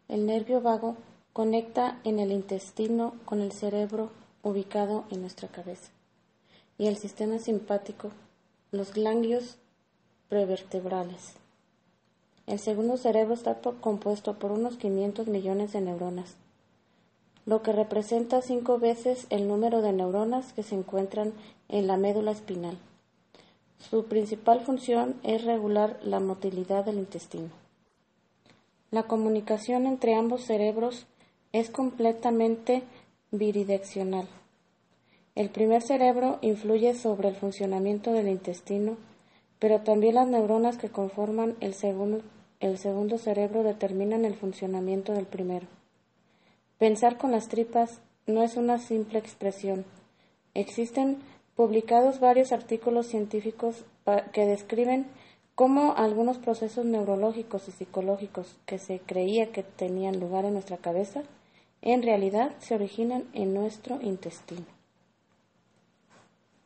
El 0.08 0.24
nervio 0.24 0.62
vago 0.62 0.96
conecta 1.34 2.00
en 2.04 2.18
el 2.18 2.32
intestino 2.32 3.12
con 3.26 3.42
el 3.42 3.52
cerebro 3.52 4.10
ubicado 4.42 5.04
en 5.10 5.20
nuestra 5.20 5.48
cabeza 5.48 5.90
y 6.78 6.86
el 6.86 6.96
sistema 6.96 7.38
simpático, 7.38 8.10
los 8.70 8.92
ganglios 8.92 9.56
prevertebrales. 10.28 11.32
El 12.46 12.58
segundo 12.58 12.98
cerebro 12.98 13.32
está 13.32 13.56
compuesto 13.80 14.38
por 14.38 14.52
unos 14.52 14.76
500 14.76 15.26
millones 15.26 15.72
de 15.72 15.80
neuronas, 15.80 16.36
lo 17.46 17.62
que 17.62 17.72
representa 17.72 18.42
cinco 18.42 18.78
veces 18.78 19.26
el 19.30 19.48
número 19.48 19.80
de 19.80 19.94
neuronas 19.94 20.52
que 20.52 20.62
se 20.62 20.74
encuentran 20.74 21.32
en 21.68 21.86
la 21.86 21.96
médula 21.96 22.30
espinal. 22.30 22.76
Su 23.78 24.04
principal 24.04 24.60
función 24.60 25.14
es 25.22 25.44
regular 25.44 25.98
la 26.02 26.20
motilidad 26.20 26.84
del 26.84 26.98
intestino. 26.98 27.48
La 28.90 29.04
comunicación 29.04 29.86
entre 29.86 30.14
ambos 30.14 30.42
cerebros 30.42 31.06
es 31.52 31.70
completamente 31.70 32.82
bidireccional. 33.30 34.28
El 35.38 35.50
primer 35.50 35.82
cerebro 35.82 36.40
influye 36.42 36.94
sobre 36.94 37.28
el 37.28 37.36
funcionamiento 37.36 38.10
del 38.10 38.26
intestino, 38.26 38.96
pero 39.60 39.82
también 39.82 40.16
las 40.16 40.26
neuronas 40.26 40.78
que 40.78 40.88
conforman 40.88 41.54
el 41.60 41.74
segundo 41.74 42.22
el 42.58 42.76
segundo 42.76 43.18
cerebro 43.18 43.62
determinan 43.62 44.24
el 44.24 44.34
funcionamiento 44.34 45.12
del 45.12 45.26
primero. 45.26 45.68
Pensar 46.76 47.18
con 47.18 47.30
las 47.30 47.46
tripas 47.46 48.00
no 48.26 48.42
es 48.42 48.56
una 48.56 48.80
simple 48.80 49.20
expresión. 49.20 49.84
Existen 50.54 51.18
publicados 51.54 52.18
varios 52.18 52.50
artículos 52.50 53.06
científicos 53.06 53.84
que 54.32 54.44
describen 54.44 55.06
cómo 55.54 55.94
algunos 55.96 56.38
procesos 56.38 56.84
neurológicos 56.84 57.68
y 57.68 57.70
psicológicos 57.70 58.56
que 58.66 58.80
se 58.80 58.98
creía 58.98 59.52
que 59.52 59.62
tenían 59.62 60.18
lugar 60.18 60.46
en 60.46 60.54
nuestra 60.54 60.78
cabeza, 60.78 61.22
en 61.80 62.02
realidad 62.02 62.56
se 62.58 62.74
originan 62.74 63.22
en 63.34 63.54
nuestro 63.54 64.02
intestino. 64.02 64.77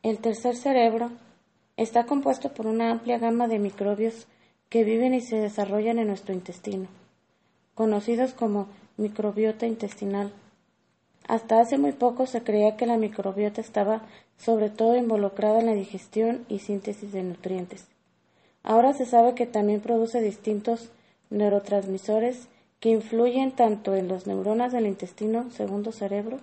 El 0.03 0.17
tercer 0.17 0.57
cerebro 0.57 1.11
está 1.77 2.05
compuesto 2.05 2.53
por 2.53 2.67
una 2.67 2.91
amplia 2.91 3.19
gama 3.19 3.47
de 3.47 3.57
microbios 3.57 4.27
que 4.67 4.83
viven 4.83 5.13
y 5.13 5.21
se 5.21 5.37
desarrollan 5.37 5.97
en 5.97 6.07
nuestro 6.07 6.33
intestino, 6.33 6.89
conocidos 7.73 8.33
como 8.33 8.67
microbiota 8.97 9.65
intestinal. 9.65 10.33
Hasta 11.25 11.61
hace 11.61 11.77
muy 11.77 11.93
poco 11.93 12.25
se 12.25 12.43
creía 12.43 12.75
que 12.75 12.85
la 12.85 12.97
microbiota 12.97 13.61
estaba 13.61 14.01
sobre 14.35 14.69
todo 14.69 14.97
involucrada 14.97 15.61
en 15.61 15.67
la 15.67 15.73
digestión 15.73 16.43
y 16.49 16.59
síntesis 16.59 17.13
de 17.13 17.23
nutrientes. 17.23 17.87
Ahora 18.61 18.91
se 18.91 19.05
sabe 19.05 19.35
que 19.35 19.45
también 19.45 19.79
produce 19.79 20.19
distintos 20.19 20.89
neurotransmisores 21.29 22.49
que 22.81 22.89
influyen 22.89 23.53
tanto 23.53 23.95
en 23.95 24.09
las 24.09 24.27
neuronas 24.27 24.73
del 24.73 24.85
intestino 24.85 25.49
segundo 25.51 25.93
cerebro 25.93 26.39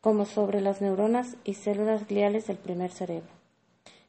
como 0.00 0.24
sobre 0.24 0.60
las 0.60 0.80
neuronas 0.80 1.36
y 1.44 1.54
células 1.54 2.06
gliales 2.06 2.46
del 2.46 2.56
primer 2.56 2.90
cerebro. 2.90 3.30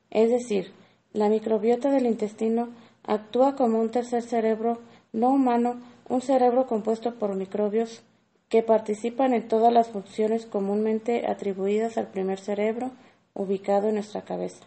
Es 0.10 0.30
decir, 0.30 0.72
la 1.14 1.30
microbiota 1.30 1.92
del 1.92 2.06
intestino 2.06 2.70
Actúa 3.04 3.56
como 3.56 3.80
un 3.80 3.90
tercer 3.90 4.22
cerebro 4.22 4.80
no 5.12 5.30
humano, 5.32 5.82
un 6.08 6.22
cerebro 6.22 6.68
compuesto 6.68 7.16
por 7.16 7.36
microbios 7.36 8.04
que 8.48 8.62
participan 8.62 9.34
en 9.34 9.48
todas 9.48 9.74
las 9.74 9.90
funciones 9.90 10.46
comúnmente 10.46 11.26
atribuidas 11.26 11.98
al 11.98 12.08
primer 12.08 12.40
cerebro 12.40 12.92
ubicado 13.34 13.90
en 13.90 13.96
nuestra 13.96 14.22
cabeza. 14.22 14.66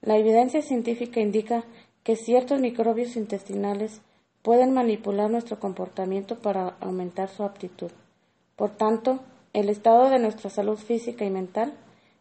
La 0.00 0.16
evidencia 0.16 0.62
científica 0.62 1.20
indica 1.20 1.64
que 2.04 2.16
ciertos 2.16 2.60
microbios 2.60 3.16
intestinales 3.16 4.00
pueden 4.42 4.72
manipular 4.72 5.30
nuestro 5.30 5.58
comportamiento 5.58 6.38
para 6.38 6.76
aumentar 6.80 7.28
su 7.28 7.42
aptitud. 7.42 7.90
Por 8.54 8.70
tanto, 8.70 9.20
el 9.52 9.68
estado 9.68 10.10
de 10.10 10.18
nuestra 10.18 10.50
salud 10.50 10.78
física 10.78 11.24
y 11.24 11.30
mental 11.30 11.72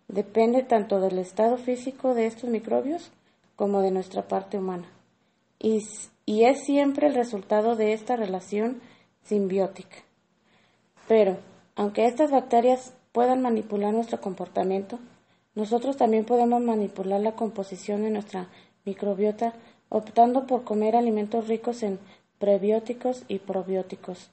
depende 0.08 0.64
tanto 0.64 1.00
del 1.00 1.20
estado 1.20 1.58
físico 1.58 2.14
de 2.14 2.26
estos 2.26 2.50
microbios 2.50 3.12
como 3.56 3.82
de 3.82 3.92
nuestra 3.92 4.28
parte 4.28 4.58
humana 4.58 4.88
y, 5.60 5.84
es 6.44 6.64
siempre 6.64 7.08
el 7.08 7.16
resultado 7.16 7.76
de 7.76 7.94
esta 7.94 8.16
relación 8.16 8.82
simbiótica. 9.24 9.98
Pero, 11.08 11.38
aunque 11.76 12.06
estas 12.06 12.32
bacterias 12.32 12.94
puedan 13.12 13.42
manipular 13.42 13.94
nuestro 13.94 14.22
comportamiento, 14.22 15.00
Nosotros 15.56 15.98
también 15.98 16.26
podemos 16.26 16.62
manipular 16.62 17.20
la 17.20 17.36
composición 17.36 18.04
de 18.04 18.12
nuestra 18.12 18.48
microbiota 18.86 19.56
optando 19.90 20.46
por 20.46 20.64
comer 20.64 20.96
alimentos 20.96 21.48
ricos 21.48 21.84
en 21.84 22.00
prebióticos 22.38 23.26
y 23.28 23.40
probióticos. 23.40 24.30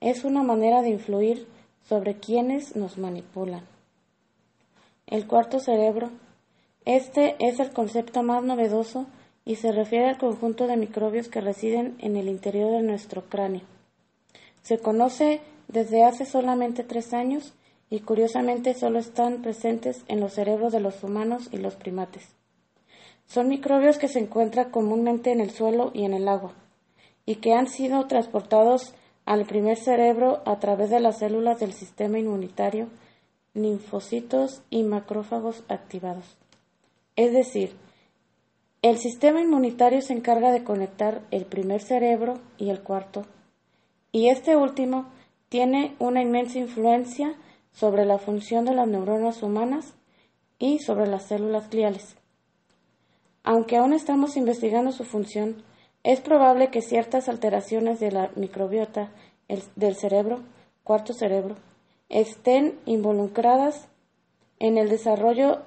Es 0.00 0.24
una 0.24 0.42
manera 0.42 0.80
de 0.80 0.90
influir 0.90 1.46
sobre 1.88 2.16
quienes 2.16 2.76
nos 2.76 2.98
manipulan. 2.98 3.66
El 5.06 5.26
cuarto 5.26 5.60
cerebro. 5.60 6.10
Este 6.84 7.36
es 7.38 7.60
el 7.60 7.72
concepto 7.72 8.22
más 8.22 8.42
novedoso 8.42 9.06
y 9.44 9.56
se 9.56 9.72
refiere 9.72 10.08
al 10.08 10.18
conjunto 10.18 10.66
de 10.66 10.76
microbios 10.76 11.28
que 11.28 11.40
residen 11.40 11.96
en 11.98 12.16
el 12.16 12.28
interior 12.28 12.70
de 12.72 12.82
nuestro 12.82 13.22
cráneo. 13.28 13.62
Se 14.62 14.78
conoce 14.78 15.40
desde 15.68 16.04
hace 16.04 16.24
solamente 16.24 16.84
tres 16.84 17.12
años 17.12 17.54
y 17.90 18.00
curiosamente 18.00 18.74
solo 18.74 18.98
están 18.98 19.42
presentes 19.42 20.04
en 20.08 20.20
los 20.20 20.32
cerebros 20.32 20.72
de 20.72 20.80
los 20.80 21.02
humanos 21.02 21.48
y 21.52 21.58
los 21.58 21.76
primates. 21.76 22.28
Son 23.26 23.48
microbios 23.48 23.98
que 23.98 24.08
se 24.08 24.18
encuentran 24.18 24.70
comúnmente 24.70 25.30
en 25.30 25.40
el 25.40 25.50
suelo 25.50 25.90
y 25.92 26.04
en 26.04 26.14
el 26.14 26.28
agua, 26.28 26.52
y 27.26 27.36
que 27.36 27.52
han 27.52 27.66
sido 27.66 28.06
transportados 28.06 28.94
al 29.24 29.44
primer 29.46 29.76
cerebro 29.76 30.42
a 30.44 30.58
través 30.58 30.90
de 30.90 31.00
las 31.00 31.18
células 31.18 31.60
del 31.60 31.72
sistema 31.72 32.18
inmunitario, 32.18 32.88
linfocitos 33.54 34.62
y 34.70 34.82
macrófagos 34.82 35.62
activados. 35.68 36.36
Es 37.16 37.32
decir, 37.32 37.72
el 38.82 38.98
sistema 38.98 39.40
inmunitario 39.40 40.02
se 40.02 40.12
encarga 40.12 40.50
de 40.50 40.64
conectar 40.64 41.22
el 41.30 41.44
primer 41.44 41.82
cerebro 41.82 42.40
y 42.58 42.70
el 42.70 42.80
cuarto, 42.80 43.24
y 44.10 44.28
este 44.28 44.56
último 44.56 45.06
tiene 45.48 45.94
una 45.98 46.20
inmensa 46.20 46.58
influencia 46.58 47.34
sobre 47.72 48.04
la 48.04 48.18
función 48.18 48.64
de 48.64 48.74
las 48.74 48.88
neuronas 48.88 49.42
humanas 49.42 49.94
y 50.58 50.78
sobre 50.78 51.06
las 51.06 51.24
células 51.28 51.70
gliales. 51.70 52.16
Aunque 53.44 53.76
aún 53.76 53.92
estamos 53.92 54.36
investigando 54.36 54.92
su 54.92 55.04
función, 55.04 55.62
es 56.04 56.20
probable 56.20 56.70
que 56.70 56.82
ciertas 56.82 57.28
alteraciones 57.28 58.00
de 58.00 58.10
la 58.10 58.30
microbiota 58.34 59.10
del 59.76 59.94
cerebro, 59.94 60.40
cuarto 60.84 61.12
cerebro, 61.12 61.56
estén 62.08 62.78
involucradas 62.86 63.88
en 64.58 64.78
el 64.78 64.88
desarrollo 64.88 65.62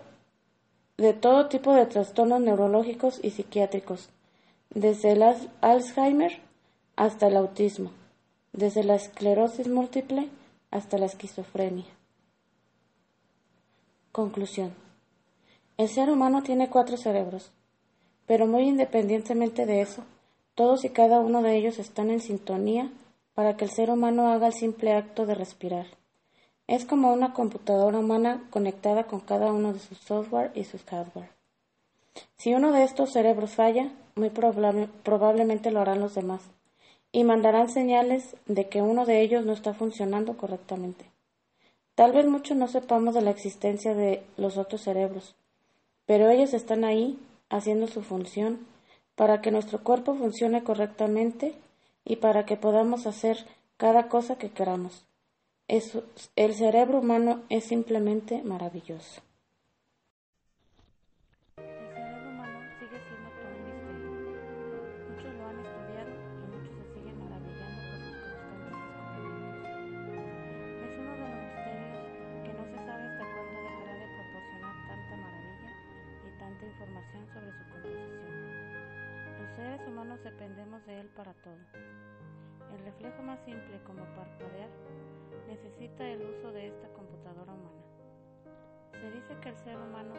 de 0.98 1.14
todo 1.14 1.48
tipo 1.48 1.74
de 1.74 1.86
trastornos 1.86 2.42
neurológicos 2.42 3.20
y 3.22 3.32
psiquiátricos, 3.32 4.10
desde 4.70 5.12
el 5.12 5.24
Alzheimer 5.62 6.42
hasta 6.96 7.28
el 7.28 7.38
autismo, 7.38 7.92
desde 8.54 8.84
la 8.84 8.96
esclerosis 8.96 9.68
múltiple 9.68 10.30
hasta 10.72 10.98
la 10.98 11.06
esquizofrenia. 11.06 11.86
Conclusión. 14.12 14.74
El 15.78 15.90
ser 15.90 16.10
humano 16.10 16.42
tiene 16.42 16.70
cuatro 16.70 16.96
cerebros, 16.96 17.52
pero 18.26 18.48
muy 18.48 18.64
independientemente 18.64 19.66
de 19.66 19.82
eso, 19.82 20.06
todos 20.56 20.86
y 20.86 20.90
cada 20.90 21.20
uno 21.20 21.42
de 21.42 21.56
ellos 21.58 21.80
están 21.80 22.10
en 22.10 22.22
sintonía 22.22 22.90
para 23.34 23.58
que 23.58 23.66
el 23.66 23.72
ser 23.72 23.92
humano 23.92 24.32
haga 24.32 24.48
el 24.48 24.54
simple 24.54 24.94
acto 24.94 25.26
de 25.26 25.36
respirar. 25.36 25.86
Es 26.68 26.86
como 26.86 27.14
una 27.14 27.34
computadora 27.34 28.00
humana 28.00 28.44
conectada 28.50 29.04
con 29.04 29.20
cada 29.20 29.52
uno 29.52 29.74
de 29.74 29.80
sus 29.80 30.00
software 30.00 30.52
y 30.56 30.64
sus 30.64 30.84
hardware. 30.86 31.30
Si 32.38 32.54
uno 32.54 32.72
de 32.72 32.84
estos 32.84 33.12
cerebros 33.12 33.52
falla, 33.52 33.92
muy 34.16 34.30
probablemente 34.30 35.70
lo 35.70 35.82
harán 35.82 36.00
los 36.00 36.16
demás, 36.16 36.42
y 37.12 37.24
mandarán 37.24 37.70
señales 37.70 38.36
de 38.46 38.68
que 38.68 38.82
uno 38.82 39.06
de 39.06 39.22
ellos 39.22 39.46
no 39.46 39.54
está 39.54 39.74
funcionando 39.74 40.38
correctamente. 40.38 41.06
Tal 41.96 42.14
vez 42.14 42.26
muchos 42.26 42.58
no 42.58 42.68
sepamos 42.68 43.14
de 43.14 43.22
la 43.22 43.32
existencia 43.32 43.94
de 43.94 44.24
los 44.38 44.58
otros 44.58 44.82
cerebros, 44.82 45.36
pero 46.06 46.30
ellos 46.30 46.54
están 46.54 46.84
ahí 46.84 47.20
haciendo 47.50 47.88
su 47.88 48.02
función 48.02 48.60
para 49.16 49.42
que 49.42 49.52
nuestro 49.52 49.84
cuerpo 49.84 50.16
funcione 50.16 50.64
correctamente 50.64 51.56
y 52.04 52.18
para 52.18 52.46
que 52.46 52.58
podamos 52.58 53.08
hacer 53.08 53.38
cada 53.78 54.08
cosa 54.10 54.38
que 54.38 54.52
queramos 54.52 55.06
el 55.68 56.54
cerebro 56.54 57.00
humano 57.00 57.44
es 57.50 57.66
simplemente 57.66 58.44
maravilloso. 58.44 59.22
Información 76.66 77.28
sobre 77.34 77.52
su 77.52 77.64
composición. 77.72 78.15
Seres 79.56 79.88
humanos 79.88 80.22
dependemos 80.22 80.86
de 80.86 81.00
él 81.00 81.08
para 81.16 81.34
todo. 81.36 81.56
El 82.74 82.84
reflejo 82.84 83.24
más 83.24 83.40
simple 83.46 83.80
como 83.86 84.04
parpadear 84.14 84.70
necesita 85.48 86.06
el 86.06 86.22
uso 86.26 86.52
de 86.52 86.68
esta 86.68 86.90
computadora 86.90 87.54
humana. 87.54 87.82
Se 88.92 89.12
dice 89.12 89.40
que 89.42 89.50
el 89.50 89.58
ser 89.60 89.78
humano 89.78 90.14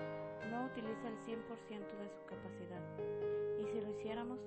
no 0.50 0.64
utiliza 0.64 1.08
el 1.08 1.18
100% 1.26 1.28
de 1.28 2.08
su 2.08 2.24
capacidad 2.24 2.80
y 3.60 3.66
si 3.66 3.80
lo 3.82 3.90
hiciéramos, 3.90 4.40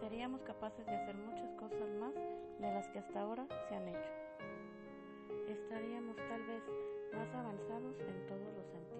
seríamos 0.00 0.42
capaces 0.42 0.84
de 0.84 0.96
hacer 0.96 1.14
muchas 1.14 1.50
cosas 1.52 1.88
más 1.98 2.14
de 2.14 2.74
las 2.74 2.86
que 2.88 2.98
hasta 2.98 3.20
ahora 3.20 3.46
se 3.68 3.74
han 3.74 3.88
hecho. 3.88 4.12
Estaríamos 5.48 6.16
tal 6.16 6.42
vez 6.42 6.62
más 7.14 7.34
avanzados 7.34 7.98
en 8.00 8.26
todos 8.26 8.54
los 8.54 8.66
sentidos. 8.66 8.96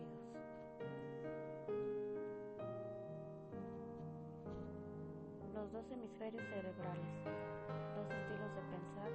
Los 5.67 5.83
dos 5.83 5.91
hemisferios 5.91 6.45
cerebrales, 6.47 7.11
dos 7.97 8.07
estilos 8.07 8.55
de 8.55 8.63
pensar, 8.71 9.11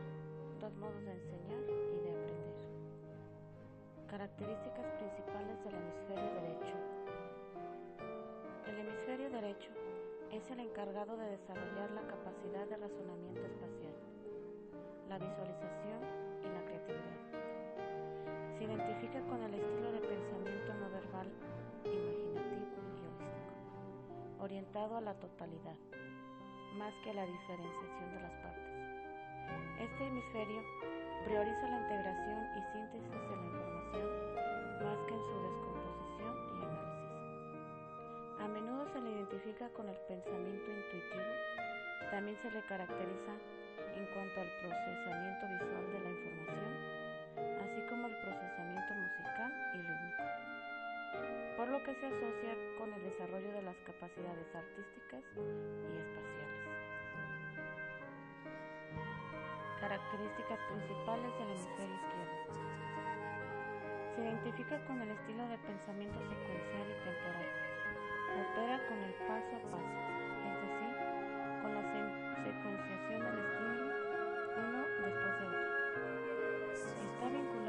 dos 0.59 0.75
modos 0.75 1.01
de 1.05 1.13
enseñar 1.13 1.63
y 1.63 1.97
de 2.03 2.11
aprender. 2.11 2.59
Características 4.09 4.85
principales 4.99 5.63
del 5.63 5.75
hemisferio 5.79 6.27
derecho. 6.43 6.75
El 8.67 8.79
hemisferio 8.83 9.29
derecho 9.29 9.71
es 10.29 10.51
el 10.51 10.59
encargado 10.59 11.15
de 11.15 11.39
desarrollar 11.39 11.89
la 11.91 12.01
capacidad 12.11 12.67
de 12.67 12.75
razonamiento 12.75 13.45
espacial, 13.47 13.95
la 15.07 15.19
visualización 15.19 16.03
y 16.43 16.51
la 16.51 16.65
creatividad. 16.67 17.21
Se 18.57 18.65
identifica 18.65 19.21
con 19.31 19.41
el 19.41 19.53
estilo 19.53 19.89
de 19.93 20.01
pensamiento 20.01 20.73
no 20.73 20.89
verbal, 20.89 21.31
imaginativo 21.85 22.75
y 22.75 23.07
holístico, 23.07 23.23
orientado 24.43 24.97
a 24.97 25.01
la 25.01 25.13
totalidad, 25.13 25.77
más 26.77 26.93
que 27.03 27.11
a 27.11 27.13
la 27.13 27.25
diferenciación 27.25 28.11
de 28.13 28.21
las 28.21 28.31
partes. 28.43 28.61
Este 29.79 30.07
hemisferio 30.07 30.61
prioriza 31.25 31.67
la 31.67 31.81
integración 31.81 32.39
y 32.55 32.61
síntesis 32.71 33.11
de 33.11 33.35
la 33.35 33.45
información 33.45 34.31
más 34.81 34.97
que 35.05 35.13
en 35.13 35.21
su 35.21 35.35
descomposición 35.41 36.33
y 36.41 36.63
análisis. 36.65 37.21
A 38.41 38.47
menudo 38.47 38.87
se 38.93 39.01
le 39.01 39.09
identifica 39.11 39.69
con 39.69 39.89
el 39.89 39.97
pensamiento 40.07 40.67
intuitivo, 40.71 41.31
también 42.09 42.37
se 42.41 42.51
le 42.51 42.61
caracteriza 42.65 43.33
en 43.95 44.05
cuanto 44.13 44.41
al 44.41 44.51
procesamiento 44.61 45.43
visual 45.53 45.85
de 45.93 45.99
la 46.01 46.09
información, 46.09 46.73
así 47.61 47.81
como 47.89 48.07
el 48.07 48.15
procesamiento 48.17 48.93
musical 48.95 49.51
y 49.73 49.77
rítmico, 49.85 50.23
por 51.57 51.67
lo 51.69 51.83
que 51.83 51.93
se 51.95 52.05
asocia 52.07 52.53
con 52.79 52.93
el 52.93 53.03
desarrollo 53.03 53.51
de 53.51 53.61
las 53.61 53.77
capacidades 53.85 54.49
artísticas 54.55 55.23
y 55.37 55.97
espaciales. 55.97 56.40
Características 59.81 60.59
principales 60.69 61.33
del 61.41 61.49
hemisferio 61.49 61.95
izquierdo. 61.95 62.53
Se 64.15 64.21
identifica 64.21 64.77
con 64.85 65.01
el 65.01 65.09
estilo 65.09 65.47
de 65.47 65.57
pensamiento 65.57 66.19
secuencial 66.21 66.85
y 66.85 66.97
temporal. 67.01 67.49
Opera 68.31 68.77
con 68.87 68.97
el 69.01 69.13
paso 69.25 69.57
a 69.57 69.61
paso, 69.73 70.05
es 70.45 70.55
decir, 70.61 70.93
con 71.65 71.73
la 71.73 71.81
secuenciación 72.45 73.19
del 73.25 73.37
estímulo 73.41 73.89
uno 74.61 74.81
después 75.01 75.33
de 75.41 75.45
otro. 75.49 75.65
Está 76.77 77.25
vinculado 77.25 77.60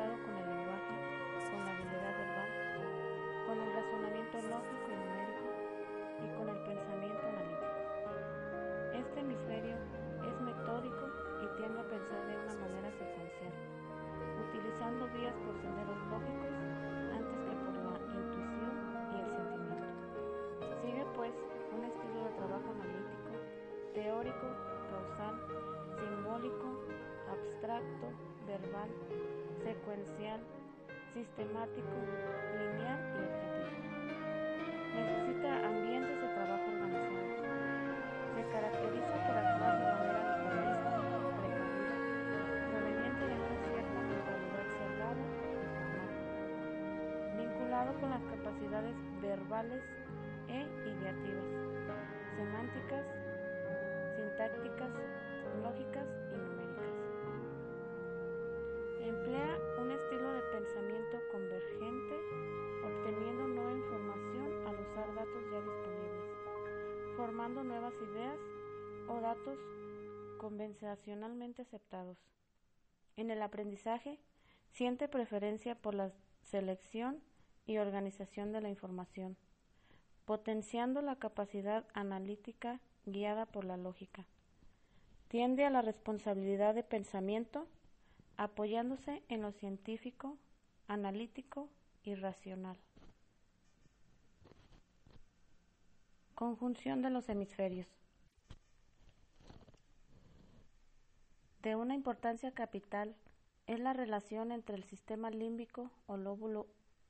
teórico, 24.02 24.48
causal, 24.90 25.38
simbólico, 25.94 26.68
abstracto, 27.30 28.10
verbal, 28.50 28.90
secuencial, 29.62 30.40
sistemático, 31.14 31.96
lineal 32.58 32.98
y 32.98 33.22
objetivo. 33.22 33.78
Necesita 34.98 35.50
ambientes 35.70 36.18
de 36.18 36.28
trabajo 36.34 36.66
organizados. 36.66 37.46
Se 38.34 38.42
caracteriza 38.50 39.14
por 39.22 39.36
actuar 39.38 39.74
de 39.78 39.86
manera 39.86 40.22
localista, 40.34 40.90
precavida, 41.38 41.94
proveniente 42.74 43.22
de 43.22 43.34
una 43.38 43.56
cierta 43.70 43.98
mentalidad 44.02 44.66
cerrada 44.82 45.22
y 45.22 45.66
formal, 45.78 46.10
vinculado 47.38 47.90
con 48.02 48.10
las 48.10 48.22
capacidades 48.34 48.96
verbales 49.22 49.82
e 50.50 50.58
ideativas, 50.90 51.46
semánticas, 52.34 53.06
sintácticas, 54.42 54.90
lógicas 55.62 56.08
y 56.32 56.36
numéricas. 56.36 56.94
Emplea 59.00 59.58
un 59.80 59.90
estilo 59.92 60.32
de 60.32 60.42
pensamiento 60.50 61.18
convergente, 61.30 62.14
obteniendo 62.84 63.46
nueva 63.46 63.72
información 63.72 64.66
al 64.66 64.80
usar 64.80 65.14
datos 65.14 65.44
ya 65.52 65.60
disponibles, 65.60 67.16
formando 67.16 67.62
nuevas 67.62 67.94
ideas 67.94 68.38
o 69.08 69.20
datos 69.20 69.58
convencionalmente 70.38 71.62
aceptados. 71.62 72.18
En 73.16 73.30
el 73.30 73.42
aprendizaje, 73.42 74.18
siente 74.72 75.06
preferencia 75.06 75.76
por 75.76 75.94
la 75.94 76.10
selección 76.42 77.22
y 77.64 77.78
organización 77.78 78.50
de 78.50 78.60
la 78.60 78.70
información, 78.70 79.36
potenciando 80.24 81.00
la 81.00 81.14
capacidad 81.14 81.86
analítica 81.94 82.80
guiada 83.04 83.46
por 83.46 83.64
la 83.64 83.76
lógica. 83.76 84.26
Tiende 85.32 85.64
a 85.64 85.70
la 85.70 85.80
responsabilidad 85.80 86.74
de 86.74 86.82
pensamiento 86.82 87.66
apoyándose 88.36 89.22
en 89.30 89.40
lo 89.40 89.50
científico, 89.50 90.36
analítico 90.88 91.70
y 92.02 92.14
racional. 92.14 92.76
Conjunción 96.34 97.00
de 97.00 97.08
los 97.08 97.30
hemisferios. 97.30 97.86
De 101.62 101.76
una 101.76 101.94
importancia 101.94 102.52
capital 102.52 103.16
es 103.66 103.80
la 103.80 103.94
relación 103.94 104.52
entre 104.52 104.76
el 104.76 104.84
sistema 104.84 105.30
límbico 105.30 105.90
o 106.04 106.18
lóbulo 106.18 106.66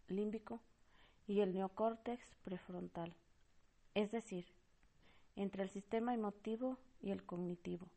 límbico 0.07 0.61
y 1.27 1.41
el 1.41 1.55
neocórtex 1.55 2.37
prefrontal, 2.45 3.13
es 3.95 4.13
decir, 4.13 4.47
entre 5.35 5.65
el 5.65 5.71
sistema 5.71 6.15
emotivo 6.15 6.79
y 7.01 7.11
el 7.11 7.25
cognitivo, 7.27 7.89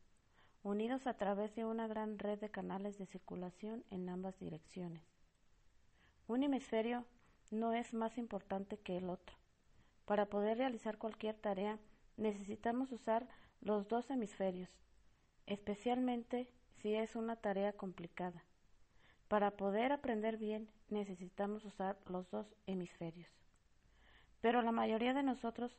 unidos 0.65 1.05
a 1.05 1.13
través 1.13 1.53
de 1.53 1.63
una 1.63 1.87
gran 1.87 2.17
red 2.17 2.39
de 2.39 2.49
canales 2.49 2.97
de 2.97 3.05
circulación 3.05 3.85
en 3.91 4.09
ambas 4.09 4.39
direcciones. 4.39 5.03
Un 6.27 6.41
hemisferio 6.41 7.05
no 7.51 7.73
es 7.73 7.93
más 7.93 8.17
importante 8.17 8.79
que 8.79 8.97
el 8.97 9.11
otro. 9.11 9.37
Para 10.05 10.25
poder 10.25 10.57
realizar 10.57 10.97
cualquier 10.97 11.35
tarea 11.35 11.77
necesitamos 12.17 12.91
usar 12.91 13.27
los 13.61 13.87
dos 13.87 14.09
hemisferios, 14.09 14.69
especialmente 15.45 16.47
si 16.81 16.95
es 16.95 17.15
una 17.15 17.35
tarea 17.35 17.73
complicada. 17.73 18.43
Para 19.27 19.51
poder 19.51 19.91
aprender 19.91 20.37
bien 20.37 20.67
necesitamos 20.89 21.63
usar 21.63 21.99
los 22.07 22.31
dos 22.31 22.55
hemisferios. 22.65 23.29
Pero 24.41 24.63
la 24.63 24.71
mayoría 24.71 25.13
de 25.13 25.21
nosotros 25.21 25.77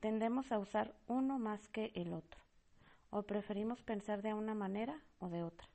tendemos 0.00 0.50
a 0.50 0.58
usar 0.58 0.92
uno 1.06 1.38
más 1.38 1.68
que 1.68 1.92
el 1.94 2.12
otro, 2.12 2.43
o 3.14 3.22
preferimos 3.22 3.80
pensar 3.80 4.22
de 4.22 4.34
una 4.34 4.56
manera 4.56 5.00
o 5.20 5.28
de 5.28 5.44
otra. 5.44 5.68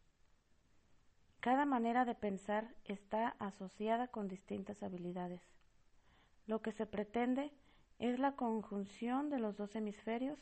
Cada 1.40 1.66
manera 1.66 2.04
de 2.04 2.14
pensar 2.14 2.76
está 2.84 3.30
asociada 3.40 4.10
con 4.10 4.28
distintas 4.28 4.84
habilidades. 4.84 5.42
Lo 6.48 6.62
que 6.62 6.74
se 6.74 6.86
pretende 6.86 7.54
es 7.98 8.20
la 8.20 8.34
conjunción 8.34 9.30
de 9.30 9.40
los 9.40 9.56
dos 9.56 9.74
hemisferios 9.78 10.38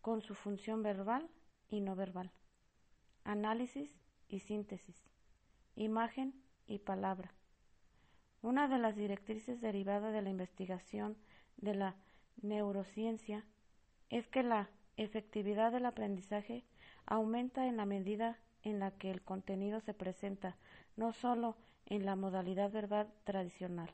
con 0.00 0.22
su 0.22 0.34
función 0.34 0.82
verbal 0.82 1.28
y 1.68 1.82
no 1.82 1.96
verbal, 1.96 2.32
análisis 3.24 3.90
y 4.26 4.40
síntesis, 4.40 5.10
imagen 5.76 6.32
y 6.66 6.78
palabra, 6.78 7.34
una 8.40 8.68
de 8.68 8.78
las 8.78 8.96
directrices 8.96 9.60
derivadas 9.60 10.14
de 10.14 10.22
la 10.22 10.30
investigación 10.30 11.18
de 11.58 11.74
la 11.74 11.94
neurociencia 12.40 13.44
es 14.08 14.26
que 14.28 14.42
la 14.42 14.70
efectividad 14.96 15.72
del 15.72 15.86
aprendizaje 15.86 16.64
aumenta 17.06 17.66
en 17.66 17.76
la 17.76 17.86
medida 17.86 18.38
en 18.62 18.78
la 18.78 18.90
que 18.92 19.10
el 19.10 19.22
contenido 19.22 19.80
se 19.80 19.94
presenta 19.94 20.56
no 20.96 21.12
solo 21.12 21.56
en 21.86 22.06
la 22.06 22.16
modalidad 22.16 22.70
verbal 22.70 23.08
tradicional, 23.24 23.90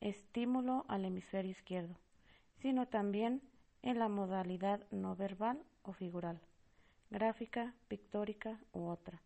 estímulo 0.00 0.84
al 0.88 1.04
hemisferio 1.04 1.50
izquierdo, 1.50 1.94
sino 2.60 2.86
también 2.86 3.42
en 3.82 3.98
la 3.98 4.08
modalidad 4.08 4.80
no 4.90 5.16
verbal 5.16 5.62
o 5.82 5.92
figural, 5.92 6.40
gráfica, 7.10 7.74
pictórica 7.88 8.58
u 8.72 8.88
otra, 8.88 9.20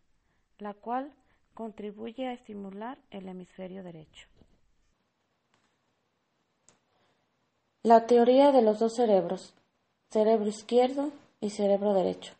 la 0.58 0.74
cual 0.74 1.12
contribuye 1.54 2.26
a 2.26 2.32
estimular 2.32 2.98
el 3.10 3.28
hemisferio 3.28 3.82
derecho. 3.82 4.28
La 7.82 8.06
teoría 8.06 8.50
de 8.50 8.62
los 8.62 8.78
dos 8.78 8.94
cerebros, 8.96 9.54
cerebro 10.14 10.48
izquierdo 10.48 11.10
y 11.40 11.50
cerebro 11.50 11.92
derecho. 11.92 12.32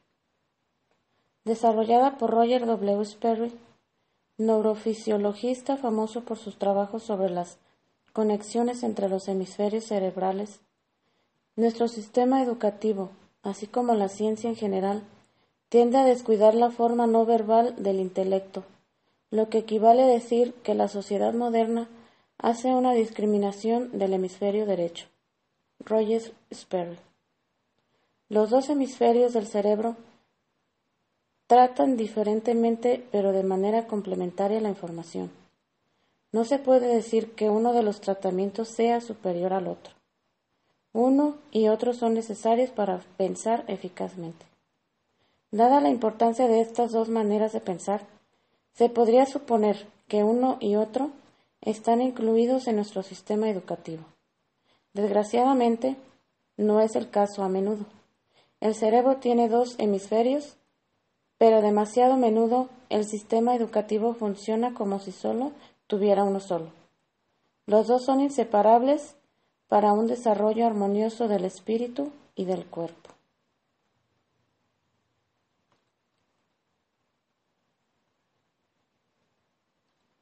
Desarrollada 1.45 2.17
por 2.17 2.31
Roger 2.31 2.65
W. 2.65 3.05
Sperry, 3.05 3.53
neurofisiologista 4.39 5.77
famoso 5.77 6.23
por 6.23 6.39
sus 6.39 6.57
trabajos 6.57 7.03
sobre 7.03 7.29
las 7.29 7.59
conexiones 8.13 8.83
entre 8.83 9.09
los 9.09 9.29
hemisferios 9.29 9.85
cerebrales, 9.85 10.61
nuestro 11.57 11.89
sistema 11.89 12.43
educativo, 12.43 13.11
así 13.43 13.67
como 13.67 13.95
la 13.95 14.09
ciencia 14.09 14.49
en 14.49 14.57
general, 14.57 15.03
tiende 15.69 15.99
a 15.99 16.05
descuidar 16.05 16.55
la 16.55 16.71
forma 16.71 17.07
no 17.07 17.27
verbal 17.27 17.75
del 17.77 18.01
intelecto 18.01 18.65
lo 19.35 19.49
que 19.49 19.59
equivale 19.59 20.05
a 20.05 20.07
decir 20.07 20.55
que 20.63 20.75
la 20.75 20.87
sociedad 20.87 21.35
moderna 21.35 21.89
hace 22.39 22.69
una 22.69 22.93
discriminación 22.93 23.99
del 23.99 24.13
hemisferio 24.13 24.65
derecho. 24.65 25.07
Roger 25.81 26.33
Sperry. 26.53 26.97
Los 28.35 28.51
dos 28.51 28.69
hemisferios 28.69 29.33
del 29.33 29.47
cerebro 29.47 29.95
tratan 31.47 31.97
diferentemente 31.97 33.07
pero 33.13 33.31
de 33.31 33.45
manera 33.45 33.87
complementaria 33.87 34.61
la 34.61 34.71
información. 34.71 35.31
No 36.33 36.45
se 36.45 36.59
puede 36.59 36.89
decir 36.89 37.37
que 37.37 37.49
uno 37.49 37.73
de 37.73 37.85
los 37.85 38.01
tratamientos 38.01 38.67
sea 38.71 39.01
superior 39.01 39.53
al 39.53 39.69
otro. 39.69 39.95
Uno 40.93 41.37
y 41.53 41.69
otro 41.69 41.95
son 41.95 42.15
necesarios 42.15 42.71
para 42.71 42.99
pensar 43.17 43.63
eficazmente. 43.69 44.45
Dada 45.53 45.81
la 45.81 45.91
importancia 45.91 46.49
de 46.49 46.61
estas 46.61 46.91
dos 46.91 47.09
maneras 47.09 47.53
de 47.53 47.61
pensar, 47.61 48.01
se 48.73 48.89
podría 48.89 49.27
suponer 49.27 49.87
que 50.09 50.25
uno 50.25 50.57
y 50.59 50.75
otro 50.75 51.11
están 51.61 52.03
incluidos 52.03 52.67
en 52.67 52.75
nuestro 52.75 53.05
sistema 53.05 53.49
educativo. 53.49 54.03
Desgraciadamente, 54.93 55.95
no 56.57 56.81
es 56.81 56.97
el 56.97 57.11
caso 57.11 57.45
a 57.45 57.49
menudo. 57.49 57.87
El 58.65 58.75
cerebro 58.75 59.17
tiene 59.19 59.51
dos 59.51 59.75
hemisferios, 59.77 60.57
pero 61.37 61.61
demasiado 61.61 62.17
menudo 62.17 62.71
el 62.89 63.05
sistema 63.05 63.55
educativo 63.55 64.15
funciona 64.15 64.73
como 64.73 65.01
si 65.01 65.13
solo 65.13 65.53
tuviera 65.87 66.25
uno 66.25 66.41
solo. 66.41 66.73
Los 67.67 67.89
dos 67.89 68.07
son 68.07 68.23
inseparables 68.23 69.17
para 69.69 69.93
un 69.93 70.07
desarrollo 70.07 70.65
armonioso 70.65 71.29
del 71.29 71.45
espíritu 71.45 72.11
y 72.37 72.47
del 72.47 72.65
cuerpo. 72.65 73.11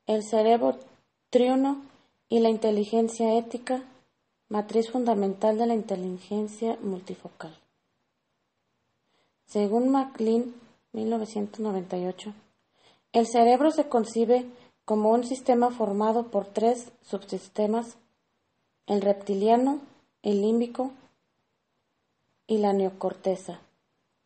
el 0.08 0.24
cerebro 0.24 0.78
triuno 1.30 1.80
y 2.28 2.40
la 2.40 2.50
inteligencia 2.50 3.38
ética, 3.38 3.84
matriz 4.48 4.90
fundamental 4.90 5.56
de 5.56 5.66
la 5.66 5.74
inteligencia 5.74 6.76
multifocal. 6.82 7.61
Según 9.52 9.90
MacLean, 9.90 10.54
1998, 10.94 12.32
el 13.12 13.26
cerebro 13.26 13.70
se 13.70 13.86
concibe 13.86 14.46
como 14.86 15.10
un 15.10 15.24
sistema 15.24 15.70
formado 15.70 16.28
por 16.30 16.46
tres 16.46 16.90
subsistemas, 17.02 17.98
el 18.86 19.02
reptiliano, 19.02 19.80
el 20.22 20.40
límbico 20.40 20.92
y 22.46 22.58
la 22.58 22.72
neocorteza, 22.72 23.60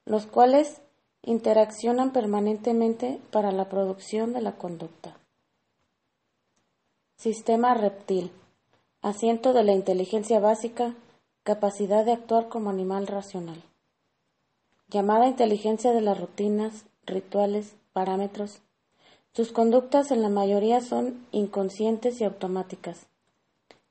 los 0.04 0.26
cuales 0.26 0.80
interaccionan 1.22 2.12
permanentemente 2.12 3.20
para 3.32 3.50
la 3.50 3.68
producción 3.68 4.32
de 4.32 4.42
la 4.42 4.52
conducta. 4.52 5.16
Sistema 7.16 7.74
reptil. 7.74 8.30
Asiento 9.02 9.52
de 9.54 9.64
la 9.64 9.72
inteligencia 9.72 10.38
básica, 10.38 10.94
capacidad 11.42 12.04
de 12.04 12.12
actuar 12.12 12.48
como 12.48 12.70
animal 12.70 13.08
racional. 13.08 13.60
Llamada 14.88 15.26
inteligencia 15.26 15.92
de 15.92 16.00
las 16.00 16.20
rutinas, 16.20 16.84
rituales, 17.06 17.74
parámetros. 17.92 18.60
Sus 19.32 19.50
conductas 19.50 20.12
en 20.12 20.22
la 20.22 20.28
mayoría 20.28 20.80
son 20.80 21.26
inconscientes 21.32 22.20
y 22.20 22.24
automáticas. 22.24 23.08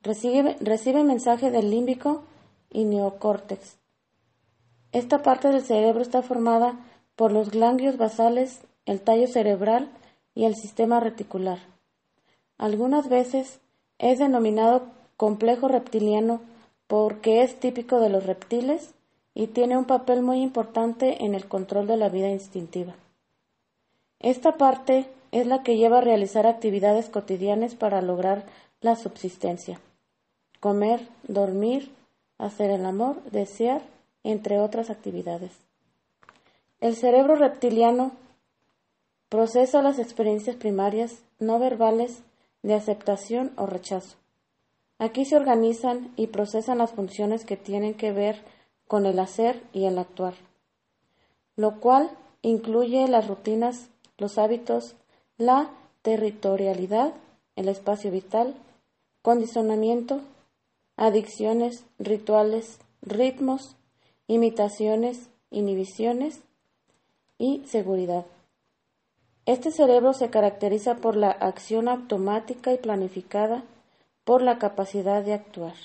Recibe, 0.01 1.03
mensaje 1.03 1.51
del 1.51 1.69
límbico 1.69 2.23
y 2.71 2.85
neocórtex. 2.85 3.77
Esta 4.93 5.21
parte 5.21 5.49
del 5.49 5.63
cerebro 5.63 6.01
está 6.01 6.21
formada 6.21 6.79
por 7.17 7.33
los 7.33 7.51
ganglios 7.51 7.97
basales, 7.97 8.61
el 8.85 9.01
tallo 9.01 9.27
cerebral 9.27 9.91
y 10.33 10.45
el 10.45 10.55
sistema 10.55 11.01
reticular. 11.01 11.59
Algunas 12.57 13.09
veces 13.09 13.59
Es 13.97 14.19
denominado 14.19 14.87
complejo 15.17 15.67
reptiliano 15.67 16.41
porque 16.87 17.43
es 17.43 17.59
típico 17.59 17.99
de 17.99 18.09
los 18.09 18.25
reptiles 18.25 18.93
y 19.35 19.47
tiene 19.47 19.77
un 19.77 19.85
papel 19.85 20.23
muy 20.23 20.41
importante 20.41 21.23
en 21.23 21.35
el 21.35 21.45
control 21.47 21.85
de 21.85 21.97
la 21.97 22.09
vida 22.09 22.29
instintiva. 22.29 22.95
Esta 24.19 24.53
parte 24.53 25.05
es 25.31 25.45
la 25.45 25.61
que 25.61 25.75
lleva 25.75 25.97
a 25.97 26.01
realizar 26.01 26.47
actividades 26.47 27.09
cotidianas 27.09 27.75
para 27.75 28.01
lograr 28.01 28.45
la 28.79 28.95
subsistencia. 28.95 29.79
Comer, 30.61 31.01
dormir, 31.27 31.91
hacer 32.37 32.71
el 32.71 32.85
amor, 32.85 33.21
desear, 33.25 33.81
entre 34.23 34.59
otras 34.59 34.89
actividades. 34.89 35.51
El 36.79 36.95
cerebro 36.95 37.35
reptiliano 37.35 38.11
procesa 39.29 39.81
las 39.81 39.99
experiencias 39.99 40.55
primarias 40.55 41.23
no 41.39 41.59
verbales 41.59 42.23
de 42.63 42.73
aceptación 42.73 43.51
o 43.57 43.65
rechazo. 43.65 44.15
Aquí 44.97 45.25
se 45.25 45.35
organizan 45.35 46.13
y 46.15 46.27
procesan 46.27 46.77
las 46.77 46.93
funciones 46.93 47.43
que 47.43 47.57
tienen 47.57 47.95
que 47.95 48.13
ver 48.13 48.41
con 48.87 49.05
el 49.05 49.19
hacer 49.19 49.61
y 49.73 49.85
el 49.85 49.97
actuar, 49.97 50.33
lo 51.55 51.79
cual 51.79 52.09
incluye 52.41 53.07
las 53.07 53.27
rutinas, 53.27 53.89
los 54.17 54.37
hábitos, 54.37 54.95
la 55.37 55.69
territorialidad, 56.01 57.13
el 57.55 57.67
espacio 57.67 58.11
vital, 58.11 58.55
condicionamiento, 59.21 60.21
adicciones, 60.97 61.85
rituales, 61.97 62.79
ritmos, 63.01 63.75
imitaciones, 64.27 65.29
inhibiciones 65.49 66.41
y 67.37 67.63
seguridad. 67.65 68.25
Este 69.45 69.71
cerebro 69.71 70.13
se 70.13 70.29
caracteriza 70.29 70.95
por 70.95 71.15
la 71.15 71.29
acción 71.31 71.87
automática 71.87 72.73
y 72.73 72.77
planificada, 72.77 73.63
por 74.23 74.41
la 74.41 74.57
capacidad 74.57 75.23
de 75.23 75.33
actuar. 75.33 75.75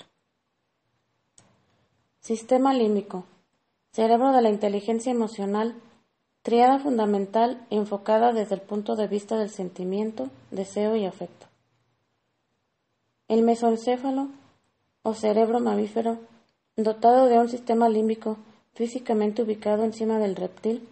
Sistema 2.21 2.71
límbico. 2.71 3.25
Cerebro 3.93 4.31
de 4.31 4.43
la 4.43 4.49
inteligencia 4.49 5.11
emocional, 5.11 5.73
triada 6.43 6.77
fundamental 6.77 7.65
enfocada 7.71 8.31
desde 8.31 8.53
el 8.53 8.61
punto 8.61 8.95
de 8.95 9.07
vista 9.07 9.39
del 9.39 9.49
sentimiento, 9.49 10.29
deseo 10.51 10.95
y 10.95 11.07
afecto. 11.07 11.47
El 13.27 13.41
mesoencéfalo 13.41 14.27
o 15.01 15.15
cerebro 15.15 15.59
mamífero, 15.61 16.19
dotado 16.75 17.25
de 17.25 17.39
un 17.39 17.49
sistema 17.49 17.89
límbico 17.89 18.37
físicamente 18.75 19.41
ubicado 19.41 19.83
encima 19.83 20.19
del 20.19 20.35
reptil, 20.35 20.87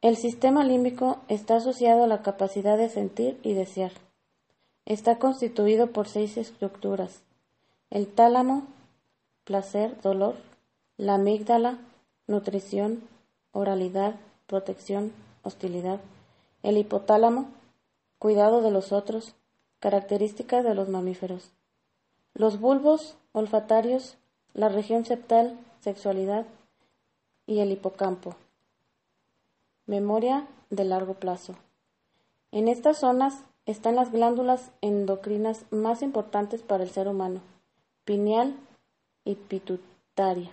el 0.00 0.16
sistema 0.16 0.64
límbico 0.64 1.18
está 1.28 1.56
asociado 1.56 2.04
a 2.04 2.08
la 2.08 2.22
capacidad 2.22 2.78
de 2.78 2.88
sentir 2.88 3.38
y 3.42 3.52
desear. 3.52 3.92
Está 4.86 5.18
constituido 5.18 5.88
por 5.88 6.08
seis 6.08 6.38
estructuras. 6.38 7.20
El 7.90 8.06
tálamo, 8.06 8.62
placer, 9.44 10.00
dolor, 10.00 10.45
la 10.98 11.16
amígdala, 11.16 11.78
nutrición, 12.26 13.02
oralidad, 13.52 14.14
protección, 14.46 15.12
hostilidad. 15.42 16.00
El 16.62 16.78
hipotálamo, 16.78 17.48
cuidado 18.18 18.62
de 18.62 18.70
los 18.70 18.92
otros, 18.92 19.34
características 19.78 20.64
de 20.64 20.74
los 20.74 20.88
mamíferos. 20.88 21.50
Los 22.32 22.58
bulbos 22.60 23.16
olfatarios, 23.32 24.16
la 24.54 24.70
región 24.70 25.04
septal, 25.04 25.58
sexualidad 25.80 26.46
y 27.46 27.60
el 27.60 27.72
hipocampo. 27.72 28.34
Memoria 29.84 30.46
de 30.70 30.84
largo 30.84 31.14
plazo. 31.14 31.56
En 32.52 32.68
estas 32.68 32.98
zonas 32.98 33.42
están 33.66 33.96
las 33.96 34.12
glándulas 34.12 34.70
endocrinas 34.80 35.66
más 35.70 36.00
importantes 36.00 36.62
para 36.62 36.84
el 36.84 36.90
ser 36.90 37.06
humano, 37.06 37.42
pineal 38.04 38.56
y 39.24 39.34
pituitaria. 39.34 40.50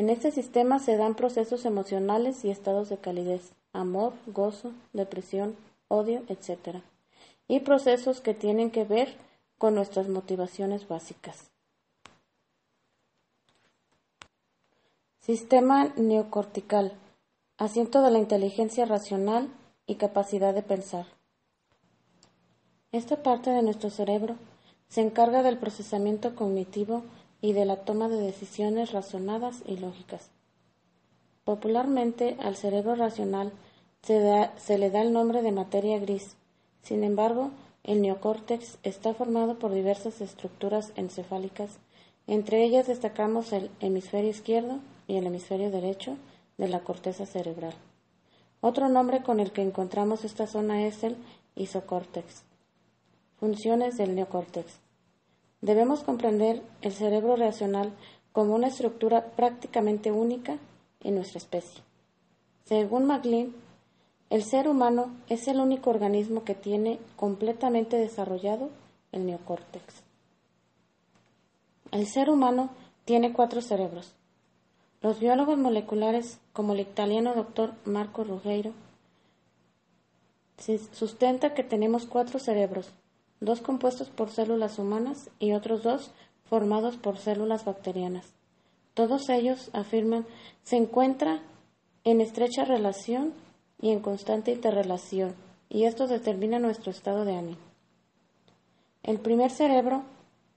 En 0.00 0.08
este 0.08 0.30
sistema 0.30 0.78
se 0.78 0.96
dan 0.96 1.14
procesos 1.14 1.66
emocionales 1.66 2.42
y 2.46 2.50
estados 2.50 2.88
de 2.88 2.96
calidez, 2.96 3.52
amor, 3.74 4.14
gozo, 4.28 4.72
depresión, 4.94 5.54
odio, 5.88 6.22
etc. 6.28 6.78
Y 7.48 7.60
procesos 7.60 8.22
que 8.22 8.32
tienen 8.32 8.70
que 8.70 8.84
ver 8.84 9.14
con 9.58 9.74
nuestras 9.74 10.08
motivaciones 10.08 10.88
básicas. 10.88 11.50
Sistema 15.18 15.92
neocortical 15.96 16.94
asiento 17.58 18.00
de 18.00 18.10
la 18.10 18.20
inteligencia 18.20 18.86
racional 18.86 19.50
y 19.86 19.96
capacidad 19.96 20.54
de 20.54 20.62
pensar. 20.62 21.04
Esta 22.90 23.22
parte 23.22 23.50
de 23.50 23.60
nuestro 23.62 23.90
cerebro 23.90 24.36
se 24.88 25.02
encarga 25.02 25.42
del 25.42 25.58
procesamiento 25.58 26.34
cognitivo 26.34 27.02
y 27.40 27.52
de 27.52 27.64
la 27.64 27.76
toma 27.84 28.08
de 28.08 28.20
decisiones 28.20 28.92
razonadas 28.92 29.62
y 29.66 29.76
lógicas. 29.76 30.30
Popularmente 31.44 32.36
al 32.40 32.56
cerebro 32.56 32.94
racional 32.94 33.52
se, 34.02 34.50
se, 34.56 34.78
le 34.78 34.90
da 34.90 35.02
el 35.02 35.12
nombre 35.12 35.42
de 35.42 35.52
materia 35.52 35.98
gris. 35.98 36.36
Sin 36.82 37.04
embargo, 37.04 37.50
el 37.84 38.02
neocórtex 38.02 38.78
está 38.82 39.14
formado 39.14 39.58
por 39.58 39.72
diversas 39.72 40.20
estructuras 40.20 40.92
encefálicas. 40.96 41.78
Entre 42.26 42.64
ellas 42.64 42.86
destacamos 42.86 43.52
el 43.52 43.70
hemisferio 43.80 44.30
izquierdo 44.30 44.78
y 45.08 45.16
el 45.16 45.26
hemisferio 45.26 45.70
derecho, 45.70 46.16
de 46.60 46.68
la 46.68 46.80
corteza 46.80 47.24
cerebral. 47.24 47.74
Otro 48.60 48.90
nombre 48.90 49.22
con 49.22 49.40
el 49.40 49.50
que 49.50 49.62
encontramos 49.62 50.24
esta 50.24 50.46
zona 50.46 50.86
es 50.86 51.02
el 51.02 51.16
isocórtex. 51.56 52.44
Funciones 53.38 53.96
del 53.96 54.14
neocórtex. 54.14 54.78
Debemos 55.60 56.02
comprender 56.02 56.62
el 56.82 56.92
cerebro 56.92 57.36
racional 57.36 57.92
como 58.32 58.54
una 58.54 58.68
estructura 58.68 59.26
prácticamente 59.36 60.10
única 60.10 60.58
en 61.00 61.16
nuestra 61.16 61.38
especie. 61.38 61.82
Según 62.64 63.06
MacLean, 63.06 63.52
el 64.30 64.44
ser 64.44 64.68
humano 64.68 65.10
es 65.28 65.48
el 65.48 65.58
único 65.58 65.90
organismo 65.90 66.44
que 66.44 66.54
tiene 66.54 67.00
completamente 67.16 67.96
desarrollado 67.96 68.70
el 69.12 69.26
neocórtex. 69.26 70.02
El 71.90 72.06
ser 72.06 72.30
humano 72.30 72.70
tiene 73.04 73.32
cuatro 73.32 73.60
cerebros, 73.60 74.14
los 75.02 75.18
biólogos 75.18 75.56
moleculares, 75.56 76.38
como 76.52 76.74
el 76.74 76.80
italiano 76.80 77.34
doctor 77.34 77.72
Marco 77.84 78.22
Ruggiero, 78.22 78.72
sustenta 80.92 81.54
que 81.54 81.64
tenemos 81.64 82.04
cuatro 82.04 82.38
cerebros, 82.38 82.92
dos 83.40 83.60
compuestos 83.60 84.08
por 84.08 84.30
células 84.30 84.78
humanas 84.78 85.30
y 85.38 85.52
otros 85.52 85.82
dos 85.82 86.10
formados 86.44 86.96
por 86.96 87.16
células 87.16 87.64
bacterianas. 87.64 88.26
Todos 88.94 89.28
ellos, 89.28 89.70
afirman, 89.72 90.26
se 90.62 90.76
encuentran 90.76 91.40
en 92.04 92.20
estrecha 92.20 92.64
relación 92.64 93.32
y 93.80 93.90
en 93.90 94.00
constante 94.00 94.52
interrelación, 94.52 95.34
y 95.68 95.84
esto 95.84 96.06
determina 96.06 96.58
nuestro 96.58 96.90
estado 96.90 97.24
de 97.24 97.34
ánimo. 97.34 97.58
El 99.02 99.18
primer 99.18 99.50
cerebro 99.50 100.02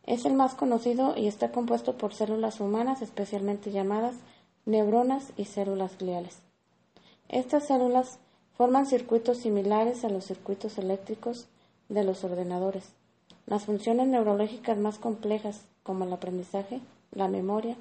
es 0.05 0.25
el 0.25 0.33
más 0.33 0.55
conocido 0.55 1.15
y 1.15 1.27
está 1.27 1.51
compuesto 1.51 1.97
por 1.97 2.13
células 2.13 2.59
humanas 2.59 3.01
especialmente 3.01 3.71
llamadas 3.71 4.15
neuronas 4.65 5.31
y 5.37 5.45
células 5.45 5.97
gliales. 5.97 6.39
Estas 7.29 7.67
células 7.67 8.19
forman 8.57 8.85
circuitos 8.85 9.37
similares 9.37 10.03
a 10.03 10.09
los 10.09 10.25
circuitos 10.25 10.77
eléctricos 10.77 11.47
de 11.89 12.03
los 12.03 12.23
ordenadores. 12.23 12.93
Las 13.45 13.65
funciones 13.65 14.07
neurológicas 14.07 14.77
más 14.77 14.99
complejas, 14.99 15.65
como 15.83 16.05
el 16.05 16.13
aprendizaje, 16.13 16.79
la 17.11 17.27
memoria, 17.27 17.75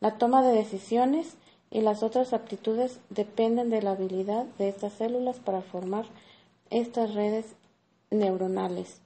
la 0.00 0.18
toma 0.18 0.42
de 0.42 0.54
decisiones 0.54 1.36
y 1.70 1.80
las 1.80 2.02
otras 2.02 2.32
aptitudes, 2.32 2.98
dependen 3.10 3.70
de 3.70 3.82
la 3.82 3.92
habilidad 3.92 4.46
de 4.58 4.68
estas 4.68 4.94
células 4.94 5.38
para 5.38 5.62
formar 5.62 6.06
estas 6.70 7.14
redes 7.14 7.46
neuronales. 8.10 9.00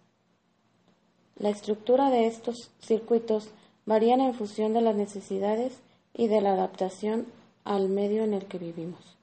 La 1.38 1.50
estructura 1.50 2.10
de 2.10 2.26
estos 2.26 2.70
circuitos 2.80 3.50
varía 3.84 4.14
en 4.14 4.34
función 4.34 4.72
de 4.72 4.80
las 4.80 4.96
necesidades 4.96 5.80
y 6.14 6.28
de 6.28 6.40
la 6.40 6.52
adaptación 6.52 7.26
al 7.64 7.88
medio 7.88 8.24
en 8.24 8.32
el 8.32 8.46
que 8.46 8.58
vivimos. 8.58 9.16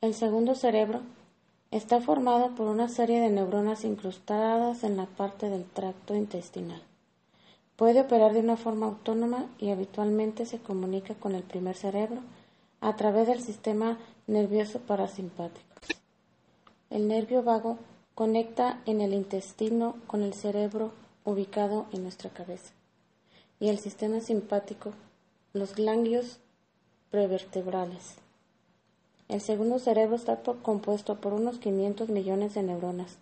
El 0.00 0.14
segundo 0.14 0.54
cerebro 0.54 1.00
está 1.70 2.00
formado 2.00 2.54
por 2.56 2.66
una 2.66 2.88
serie 2.88 3.20
de 3.20 3.30
neuronas 3.30 3.84
incrustadas 3.84 4.82
en 4.82 4.96
la 4.96 5.06
parte 5.06 5.48
del 5.48 5.64
tracto 5.64 6.16
intestinal. 6.16 6.82
Puede 7.76 8.00
operar 8.00 8.32
de 8.32 8.40
una 8.40 8.56
forma 8.56 8.86
autónoma 8.86 9.46
y 9.58 9.70
habitualmente 9.70 10.46
se 10.46 10.58
comunica 10.58 11.14
con 11.14 11.34
el 11.34 11.44
primer 11.44 11.76
cerebro 11.76 12.20
a 12.80 12.96
través 12.96 13.28
del 13.28 13.40
sistema 13.40 13.98
nervioso 14.26 14.80
parasimpático. 14.80 15.66
El 16.90 17.06
nervio 17.06 17.42
vago 17.42 17.78
conecta 18.14 18.82
en 18.84 19.00
el 19.00 19.14
intestino 19.14 19.96
con 20.06 20.22
el 20.22 20.34
cerebro 20.34 20.92
ubicado 21.24 21.86
en 21.92 22.02
nuestra 22.02 22.30
cabeza 22.30 22.72
y 23.60 23.68
el 23.68 23.78
sistema 23.78 24.20
simpático 24.20 24.92
los 25.52 25.76
ganglios 25.76 26.40
prevertebrales. 27.10 28.16
El 29.30 29.40
segundo 29.40 29.78
cerebro 29.78 30.16
está 30.16 30.40
compuesto 30.60 31.20
por 31.20 31.32
unos 31.32 31.60
500 31.60 32.08
millones 32.08 32.54
de 32.54 32.64
neuronas. 32.64 33.18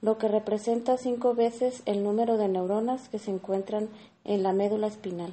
lo 0.00 0.18
que 0.18 0.28
representa 0.28 0.98
cinco 0.98 1.34
veces 1.34 1.82
el 1.86 2.02
número 2.02 2.36
de 2.36 2.48
neuronas 2.48 3.08
que 3.08 3.18
se 3.18 3.30
encuentran 3.30 3.88
en 4.24 4.42
la 4.42 4.52
médula 4.52 4.86
espinal. 4.86 5.32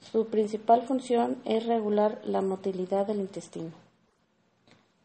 Su 0.00 0.26
principal 0.26 0.82
función 0.82 1.36
es 1.44 1.66
regular 1.66 2.20
la 2.24 2.42
motilidad 2.42 3.06
del 3.06 3.20
intestino. 3.20 3.70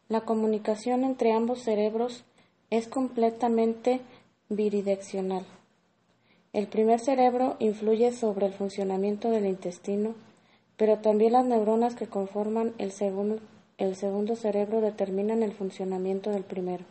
La 0.08 0.22
comunicación 0.22 1.04
entre 1.04 1.32
ambos 1.32 1.60
cerebros 1.60 2.24
es 2.70 2.88
completamente 2.88 4.00
bidireccional. 4.48 5.44
El 6.52 6.66
primer 6.66 6.98
cerebro 6.98 7.56
influye 7.58 8.12
sobre 8.12 8.46
el 8.46 8.52
funcionamiento 8.52 9.30
del 9.30 9.46
intestino, 9.46 10.14
pero 10.76 10.98
también 10.98 11.32
las 11.32 11.44
neuronas 11.44 11.94
que 11.94 12.06
conforman 12.06 12.72
el 12.78 12.90
segundo, 12.90 13.40
el 13.78 13.96
segundo 13.96 14.36
cerebro 14.36 14.80
determinan 14.80 15.42
el 15.42 15.52
funcionamiento 15.52 16.30
del 16.30 16.44
primero. 16.44 16.84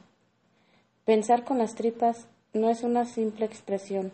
Pensar 1.04 1.44
con 1.44 1.58
las 1.58 1.76
tripas 1.76 2.28
no 2.54 2.70
es 2.70 2.84
una 2.84 3.06
simple 3.06 3.46
expresión. 3.46 4.12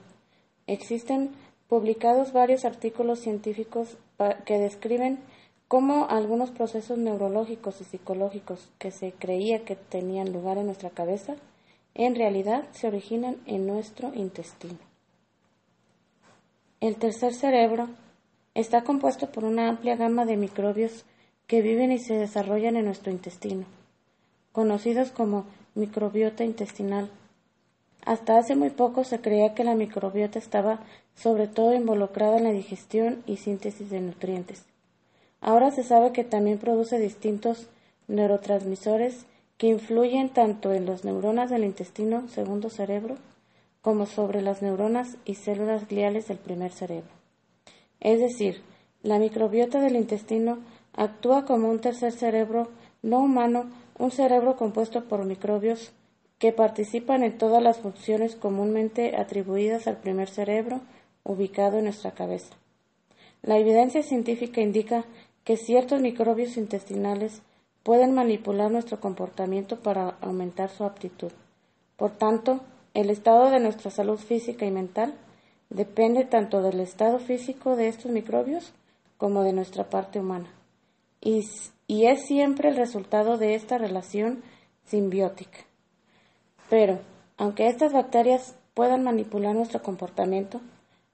Existen 0.67 1.31
publicados 1.67 2.33
varios 2.33 2.65
artículos 2.65 3.19
científicos 3.19 3.97
que 4.45 4.57
describen 4.57 5.19
cómo 5.67 6.07
algunos 6.09 6.51
procesos 6.51 6.97
neurológicos 6.97 7.79
y 7.79 7.85
psicológicos 7.85 8.69
que 8.77 8.91
se 8.91 9.13
creía 9.13 9.63
que 9.63 9.75
tenían 9.75 10.33
lugar 10.33 10.57
en 10.57 10.65
nuestra 10.65 10.89
cabeza, 10.89 11.35
en 11.93 12.15
realidad 12.15 12.65
se 12.71 12.87
originan 12.87 13.37
en 13.45 13.67
nuestro 13.67 14.13
intestino. 14.13 14.79
El 16.81 16.97
tercer 16.97 17.33
cerebro 17.33 17.87
está 18.53 18.83
compuesto 18.83 19.31
por 19.31 19.45
una 19.45 19.69
amplia 19.69 19.95
gama 19.95 20.25
de 20.25 20.35
microbios 20.35 21.05
que 21.51 21.61
viven 21.61 21.91
y 21.91 21.99
se 21.99 22.13
desarrollan 22.13 22.77
en 22.77 22.85
nuestro 22.85 23.11
intestino, 23.11 23.65
conocidos 24.53 25.11
como 25.11 25.43
microbiota 25.75 26.45
intestinal. 26.45 27.09
Hasta 28.05 28.37
hace 28.37 28.55
muy 28.55 28.69
poco 28.69 29.03
se 29.03 29.19
creía 29.19 29.53
que 29.53 29.65
la 29.65 29.75
microbiota 29.75 30.39
estaba 30.39 30.79
sobre 31.13 31.49
todo 31.49 31.73
involucrada 31.73 32.37
en 32.37 32.45
la 32.45 32.53
digestión 32.53 33.21
y 33.27 33.35
síntesis 33.35 33.89
de 33.89 33.99
nutrientes. 33.99 34.63
Ahora 35.41 35.71
se 35.71 35.83
sabe 35.83 36.13
que 36.13 36.23
también 36.23 36.57
produce 36.57 36.97
distintos 36.99 37.67
neurotransmisores 38.07 39.25
que 39.57 39.67
influyen 39.67 40.29
tanto 40.29 40.71
en 40.71 40.85
las 40.85 41.03
neuronas 41.03 41.49
del 41.49 41.65
intestino 41.65 42.29
segundo 42.29 42.69
cerebro 42.69 43.17
como 43.81 44.05
sobre 44.05 44.41
las 44.41 44.61
neuronas 44.61 45.17
y 45.25 45.35
células 45.35 45.89
gliales 45.89 46.29
del 46.29 46.37
primer 46.37 46.71
cerebro. 46.71 47.11
Es 47.99 48.21
decir, 48.21 48.61
la 49.03 49.19
microbiota 49.19 49.81
del 49.81 49.97
intestino 49.97 50.59
actúa 50.93 51.45
como 51.45 51.69
un 51.69 51.79
tercer 51.79 52.11
cerebro 52.11 52.69
no 53.01 53.19
humano, 53.19 53.69
un 53.97 54.11
cerebro 54.11 54.55
compuesto 54.55 55.05
por 55.05 55.25
microbios 55.25 55.91
que 56.39 56.51
participan 56.51 57.23
en 57.23 57.37
todas 57.37 57.61
las 57.61 57.77
funciones 57.77 58.35
comúnmente 58.35 59.15
atribuidas 59.15 59.87
al 59.87 59.97
primer 59.97 60.29
cerebro 60.29 60.81
ubicado 61.23 61.77
en 61.77 61.85
nuestra 61.85 62.11
cabeza. 62.11 62.55
La 63.43 63.57
evidencia 63.57 64.03
científica 64.03 64.61
indica 64.61 65.05
que 65.43 65.57
ciertos 65.57 66.01
microbios 66.01 66.57
intestinales 66.57 67.41
pueden 67.83 68.13
manipular 68.13 68.71
nuestro 68.71 68.99
comportamiento 68.99 69.79
para 69.79 70.17
aumentar 70.21 70.69
su 70.69 70.83
aptitud. 70.83 71.31
Por 71.95 72.11
tanto, 72.11 72.61
el 72.93 73.09
estado 73.09 73.49
de 73.49 73.59
nuestra 73.59 73.89
salud 73.89 74.17
física 74.17 74.65
y 74.65 74.71
mental 74.71 75.13
depende 75.69 76.25
tanto 76.25 76.61
del 76.61 76.79
estado 76.79 77.19
físico 77.19 77.75
de 77.75 77.87
estos 77.87 78.11
microbios 78.11 78.73
como 79.17 79.43
de 79.43 79.53
nuestra 79.53 79.89
parte 79.89 80.19
humana. 80.19 80.49
Y, 81.21 81.45
es 82.05 82.25
siempre 82.25 82.69
el 82.69 82.75
resultado 82.75 83.37
de 83.37 83.53
esta 83.53 83.77
relación 83.77 84.41
simbiótica. 84.85 85.59
Pero, 86.69 86.99
aunque 87.37 87.67
estas 87.67 87.93
bacterias 87.93 88.55
puedan 88.73 89.03
manipular 89.03 89.55
nuestro 89.55 89.83
comportamiento, 89.83 90.61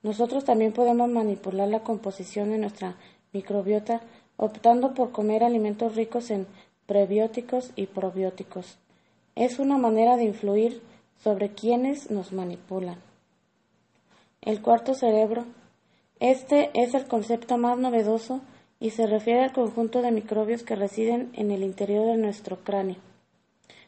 nosotros 0.03 0.45
también 0.45 0.71
podemos 0.71 1.09
manipular 1.09 1.67
la 1.67 1.83
composición 1.83 2.51
de 2.51 2.57
nuestra 2.57 2.95
microbiota 3.33 4.01
optando 4.37 4.93
por 4.93 5.11
comer 5.11 5.43
alimentos 5.43 5.95
ricos 5.95 6.31
en 6.31 6.47
prebióticos 6.85 7.71
y 7.75 7.87
probióticos. 7.87 8.77
Es 9.35 9.59
una 9.59 9.77
manera 9.77 10.15
de 10.15 10.23
influir 10.23 10.81
sobre 11.21 11.49
quienes 11.49 12.11
nos 12.11 12.31
manipulan. 12.31 13.01
El 14.41 14.61
cuarto 14.61 14.93
cerebro. 14.93 15.45
Este 16.19 16.71
es 16.73 16.93
el 16.93 17.07
concepto 17.07 17.57
más 17.57 17.77
novedoso 17.77 18.41
y 18.79 18.91
se 18.91 19.07
refiere 19.07 19.41
al 19.41 19.53
conjunto 19.53 20.01
de 20.01 20.11
microbios 20.11 20.63
que 20.63 20.75
residen 20.75 21.31
en 21.33 21.51
el 21.51 21.63
interior 21.63 22.05
de 22.05 22.17
nuestro 22.17 22.57
cráneo. 22.63 22.97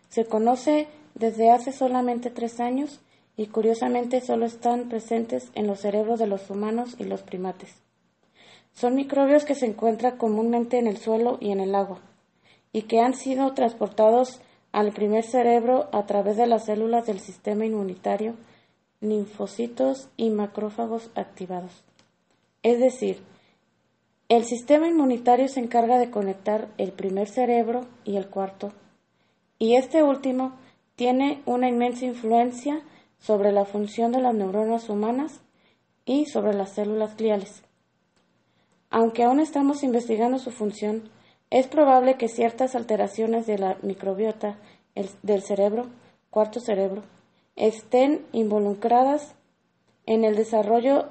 Se 0.09 0.25
conoce 0.25 0.87
desde 1.15 1.51
hace 1.51 1.71
solamente 1.71 2.29
tres 2.29 2.59
años 2.59 3.01
y 3.37 3.47
curiosamente 3.47 4.21
solo 4.21 4.45
están 4.45 4.89
presentes 4.89 5.49
en 5.55 5.67
los 5.67 5.79
cerebros 5.79 6.19
de 6.19 6.27
los 6.27 6.49
humanos 6.49 6.95
y 6.97 7.03
los 7.03 7.21
primates. 7.21 7.73
Son 8.73 8.95
microbios 8.95 9.45
que 9.45 9.55
se 9.55 9.65
encuentran 9.65 10.17
comúnmente 10.17 10.77
en 10.77 10.87
el 10.87 10.97
suelo 10.97 11.37
y 11.39 11.51
en 11.51 11.59
el 11.59 11.75
agua, 11.75 11.99
y 12.73 12.83
que 12.83 12.99
han 12.99 13.13
sido 13.13 13.53
transportados 13.53 14.41
al 14.71 14.91
primer 14.91 15.23
cerebro 15.23 15.89
a 15.91 16.05
través 16.05 16.37
de 16.37 16.47
las 16.47 16.65
células 16.65 17.05
del 17.05 17.19
sistema 17.19 17.65
inmunitario, 17.65 18.35
linfocitos 19.01 20.09
y 20.17 20.29
macrófagos 20.29 21.09
activados. 21.15 21.83
Es 22.61 22.79
decir, 22.79 23.19
el 24.29 24.45
sistema 24.45 24.87
inmunitario 24.87 25.47
se 25.47 25.59
encarga 25.59 25.97
de 25.97 26.11
conectar 26.11 26.69
el 26.77 26.91
primer 26.91 27.27
cerebro 27.27 27.87
y 28.05 28.15
el 28.15 28.27
cuarto, 28.27 28.71
y 29.57 29.75
este 29.75 30.03
último 30.03 30.53
tiene 30.95 31.41
una 31.47 31.67
inmensa 31.67 32.05
influencia 32.05 32.81
sobre 33.17 33.51
la 33.51 33.65
función 33.65 34.11
de 34.11 34.21
las 34.21 34.35
neuronas 34.35 34.87
humanas 34.87 35.41
y 36.05 36.27
sobre 36.27 36.53
las 36.53 36.73
células 36.73 37.17
gliales. 37.17 37.63
Aunque 38.91 39.23
aún 39.23 39.39
estamos 39.39 39.83
investigando 39.83 40.37
su 40.37 40.51
función, 40.51 41.09
es 41.49 41.67
probable 41.67 42.15
que 42.15 42.27
ciertas 42.27 42.75
alteraciones 42.75 43.47
de 43.47 43.57
la 43.57 43.77
microbiota 43.81 44.57
del 45.23 45.41
cerebro, 45.41 45.87
cuarto 46.29 46.59
cerebro, 46.59 47.01
estén 47.55 48.25
involucradas 48.31 49.33
en 50.05 50.23
el 50.23 50.35
desarrollo 50.35 51.07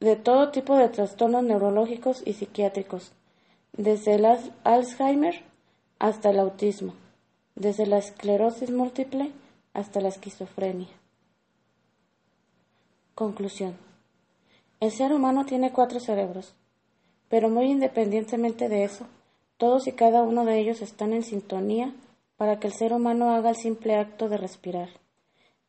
de 0.00 0.16
todo 0.16 0.50
tipo 0.50 0.76
de 0.76 0.88
trastornos 0.88 1.42
neurológicos 1.42 2.22
y 2.24 2.34
psiquiátricos, 2.34 3.12
desde 3.72 4.14
el 4.14 4.26
Alzheimer 4.64 5.42
hasta 5.98 6.30
el 6.30 6.38
autismo, 6.38 6.94
desde 7.56 7.86
la 7.86 7.98
esclerosis 7.98 8.70
múltiple 8.70 9.32
hasta 9.74 10.00
la 10.00 10.08
esquizofrenia. 10.08 10.88
Conclusión. 13.14 13.76
El 14.80 14.92
ser 14.92 15.12
humano 15.12 15.44
tiene 15.44 15.72
cuatro 15.72 15.98
cerebros, 15.98 16.54
pero 17.28 17.50
muy 17.50 17.66
independientemente 17.66 18.68
de 18.68 18.84
eso, 18.84 19.06
todos 19.56 19.88
y 19.88 19.92
cada 19.92 20.22
uno 20.22 20.44
de 20.44 20.60
ellos 20.60 20.82
están 20.82 21.12
en 21.12 21.24
sintonía 21.24 21.92
para 22.36 22.60
que 22.60 22.68
el 22.68 22.72
ser 22.72 22.92
humano 22.92 23.34
haga 23.34 23.50
el 23.50 23.56
simple 23.56 23.96
acto 23.96 24.28
de 24.28 24.36
respirar. 24.36 24.88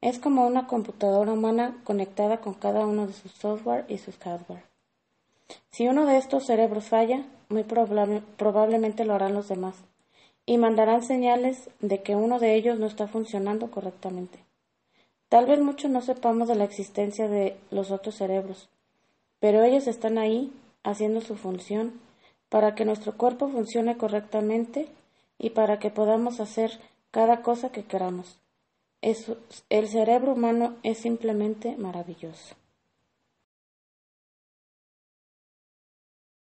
Es 0.02 0.18
como 0.18 0.48
una 0.48 0.66
computadora 0.66 1.34
humana 1.34 1.76
conectada 1.84 2.40
con 2.40 2.54
cada 2.54 2.86
uno 2.86 3.06
de 3.06 3.14
sus 3.14 3.34
software 3.34 3.86
y 3.90 3.98
sus 3.98 4.18
hardware. 4.18 4.64
Si 5.72 5.88
uno 5.88 6.06
de 6.06 6.18
estos 6.18 6.46
cerebros 6.46 6.86
falla, 6.86 7.26
muy 7.50 7.64
probablemente 7.64 9.04
lo 9.04 9.14
harán 9.14 9.34
los 9.34 9.50
demás, 9.50 9.76
y 10.46 10.58
mandarán 10.58 11.04
señales 11.04 11.70
de 11.80 12.02
que 12.02 12.16
uno 12.16 12.40
de 12.40 12.56
ellos 12.56 12.80
no 12.80 12.88
está 12.88 13.08
funcionando 13.08 13.70
correctamente. 13.70 14.40
Tal 15.28 15.46
vez 15.46 15.60
muchos 15.60 15.92
no 15.92 16.02
sepamos 16.02 16.48
de 16.48 16.56
la 16.56 16.64
existencia 16.64 17.28
de 17.28 17.58
los 17.70 17.92
otros 17.92 18.16
cerebros, 18.16 18.70
pero 19.40 19.64
ellos 19.64 19.86
están 19.86 20.18
ahí 20.18 20.52
haciendo 20.84 21.22
su 21.22 21.36
función 21.36 22.00
para 22.50 22.74
que 22.74 22.86
nuestro 22.86 23.16
cuerpo 23.16 23.48
funcione 23.50 23.98
correctamente 23.98 24.88
y 25.38 25.52
para 25.52 25.78
que 25.78 25.92
podamos 25.92 26.40
hacer 26.40 26.80
cada 27.12 27.42
cosa 27.42 27.72
que 27.72 27.84
queramos. 27.84 28.40
El 29.02 29.88
cerebro 29.88 30.34
humano 30.34 30.78
es 30.84 31.00
simplemente 31.00 31.78
maravilloso. 31.78 32.59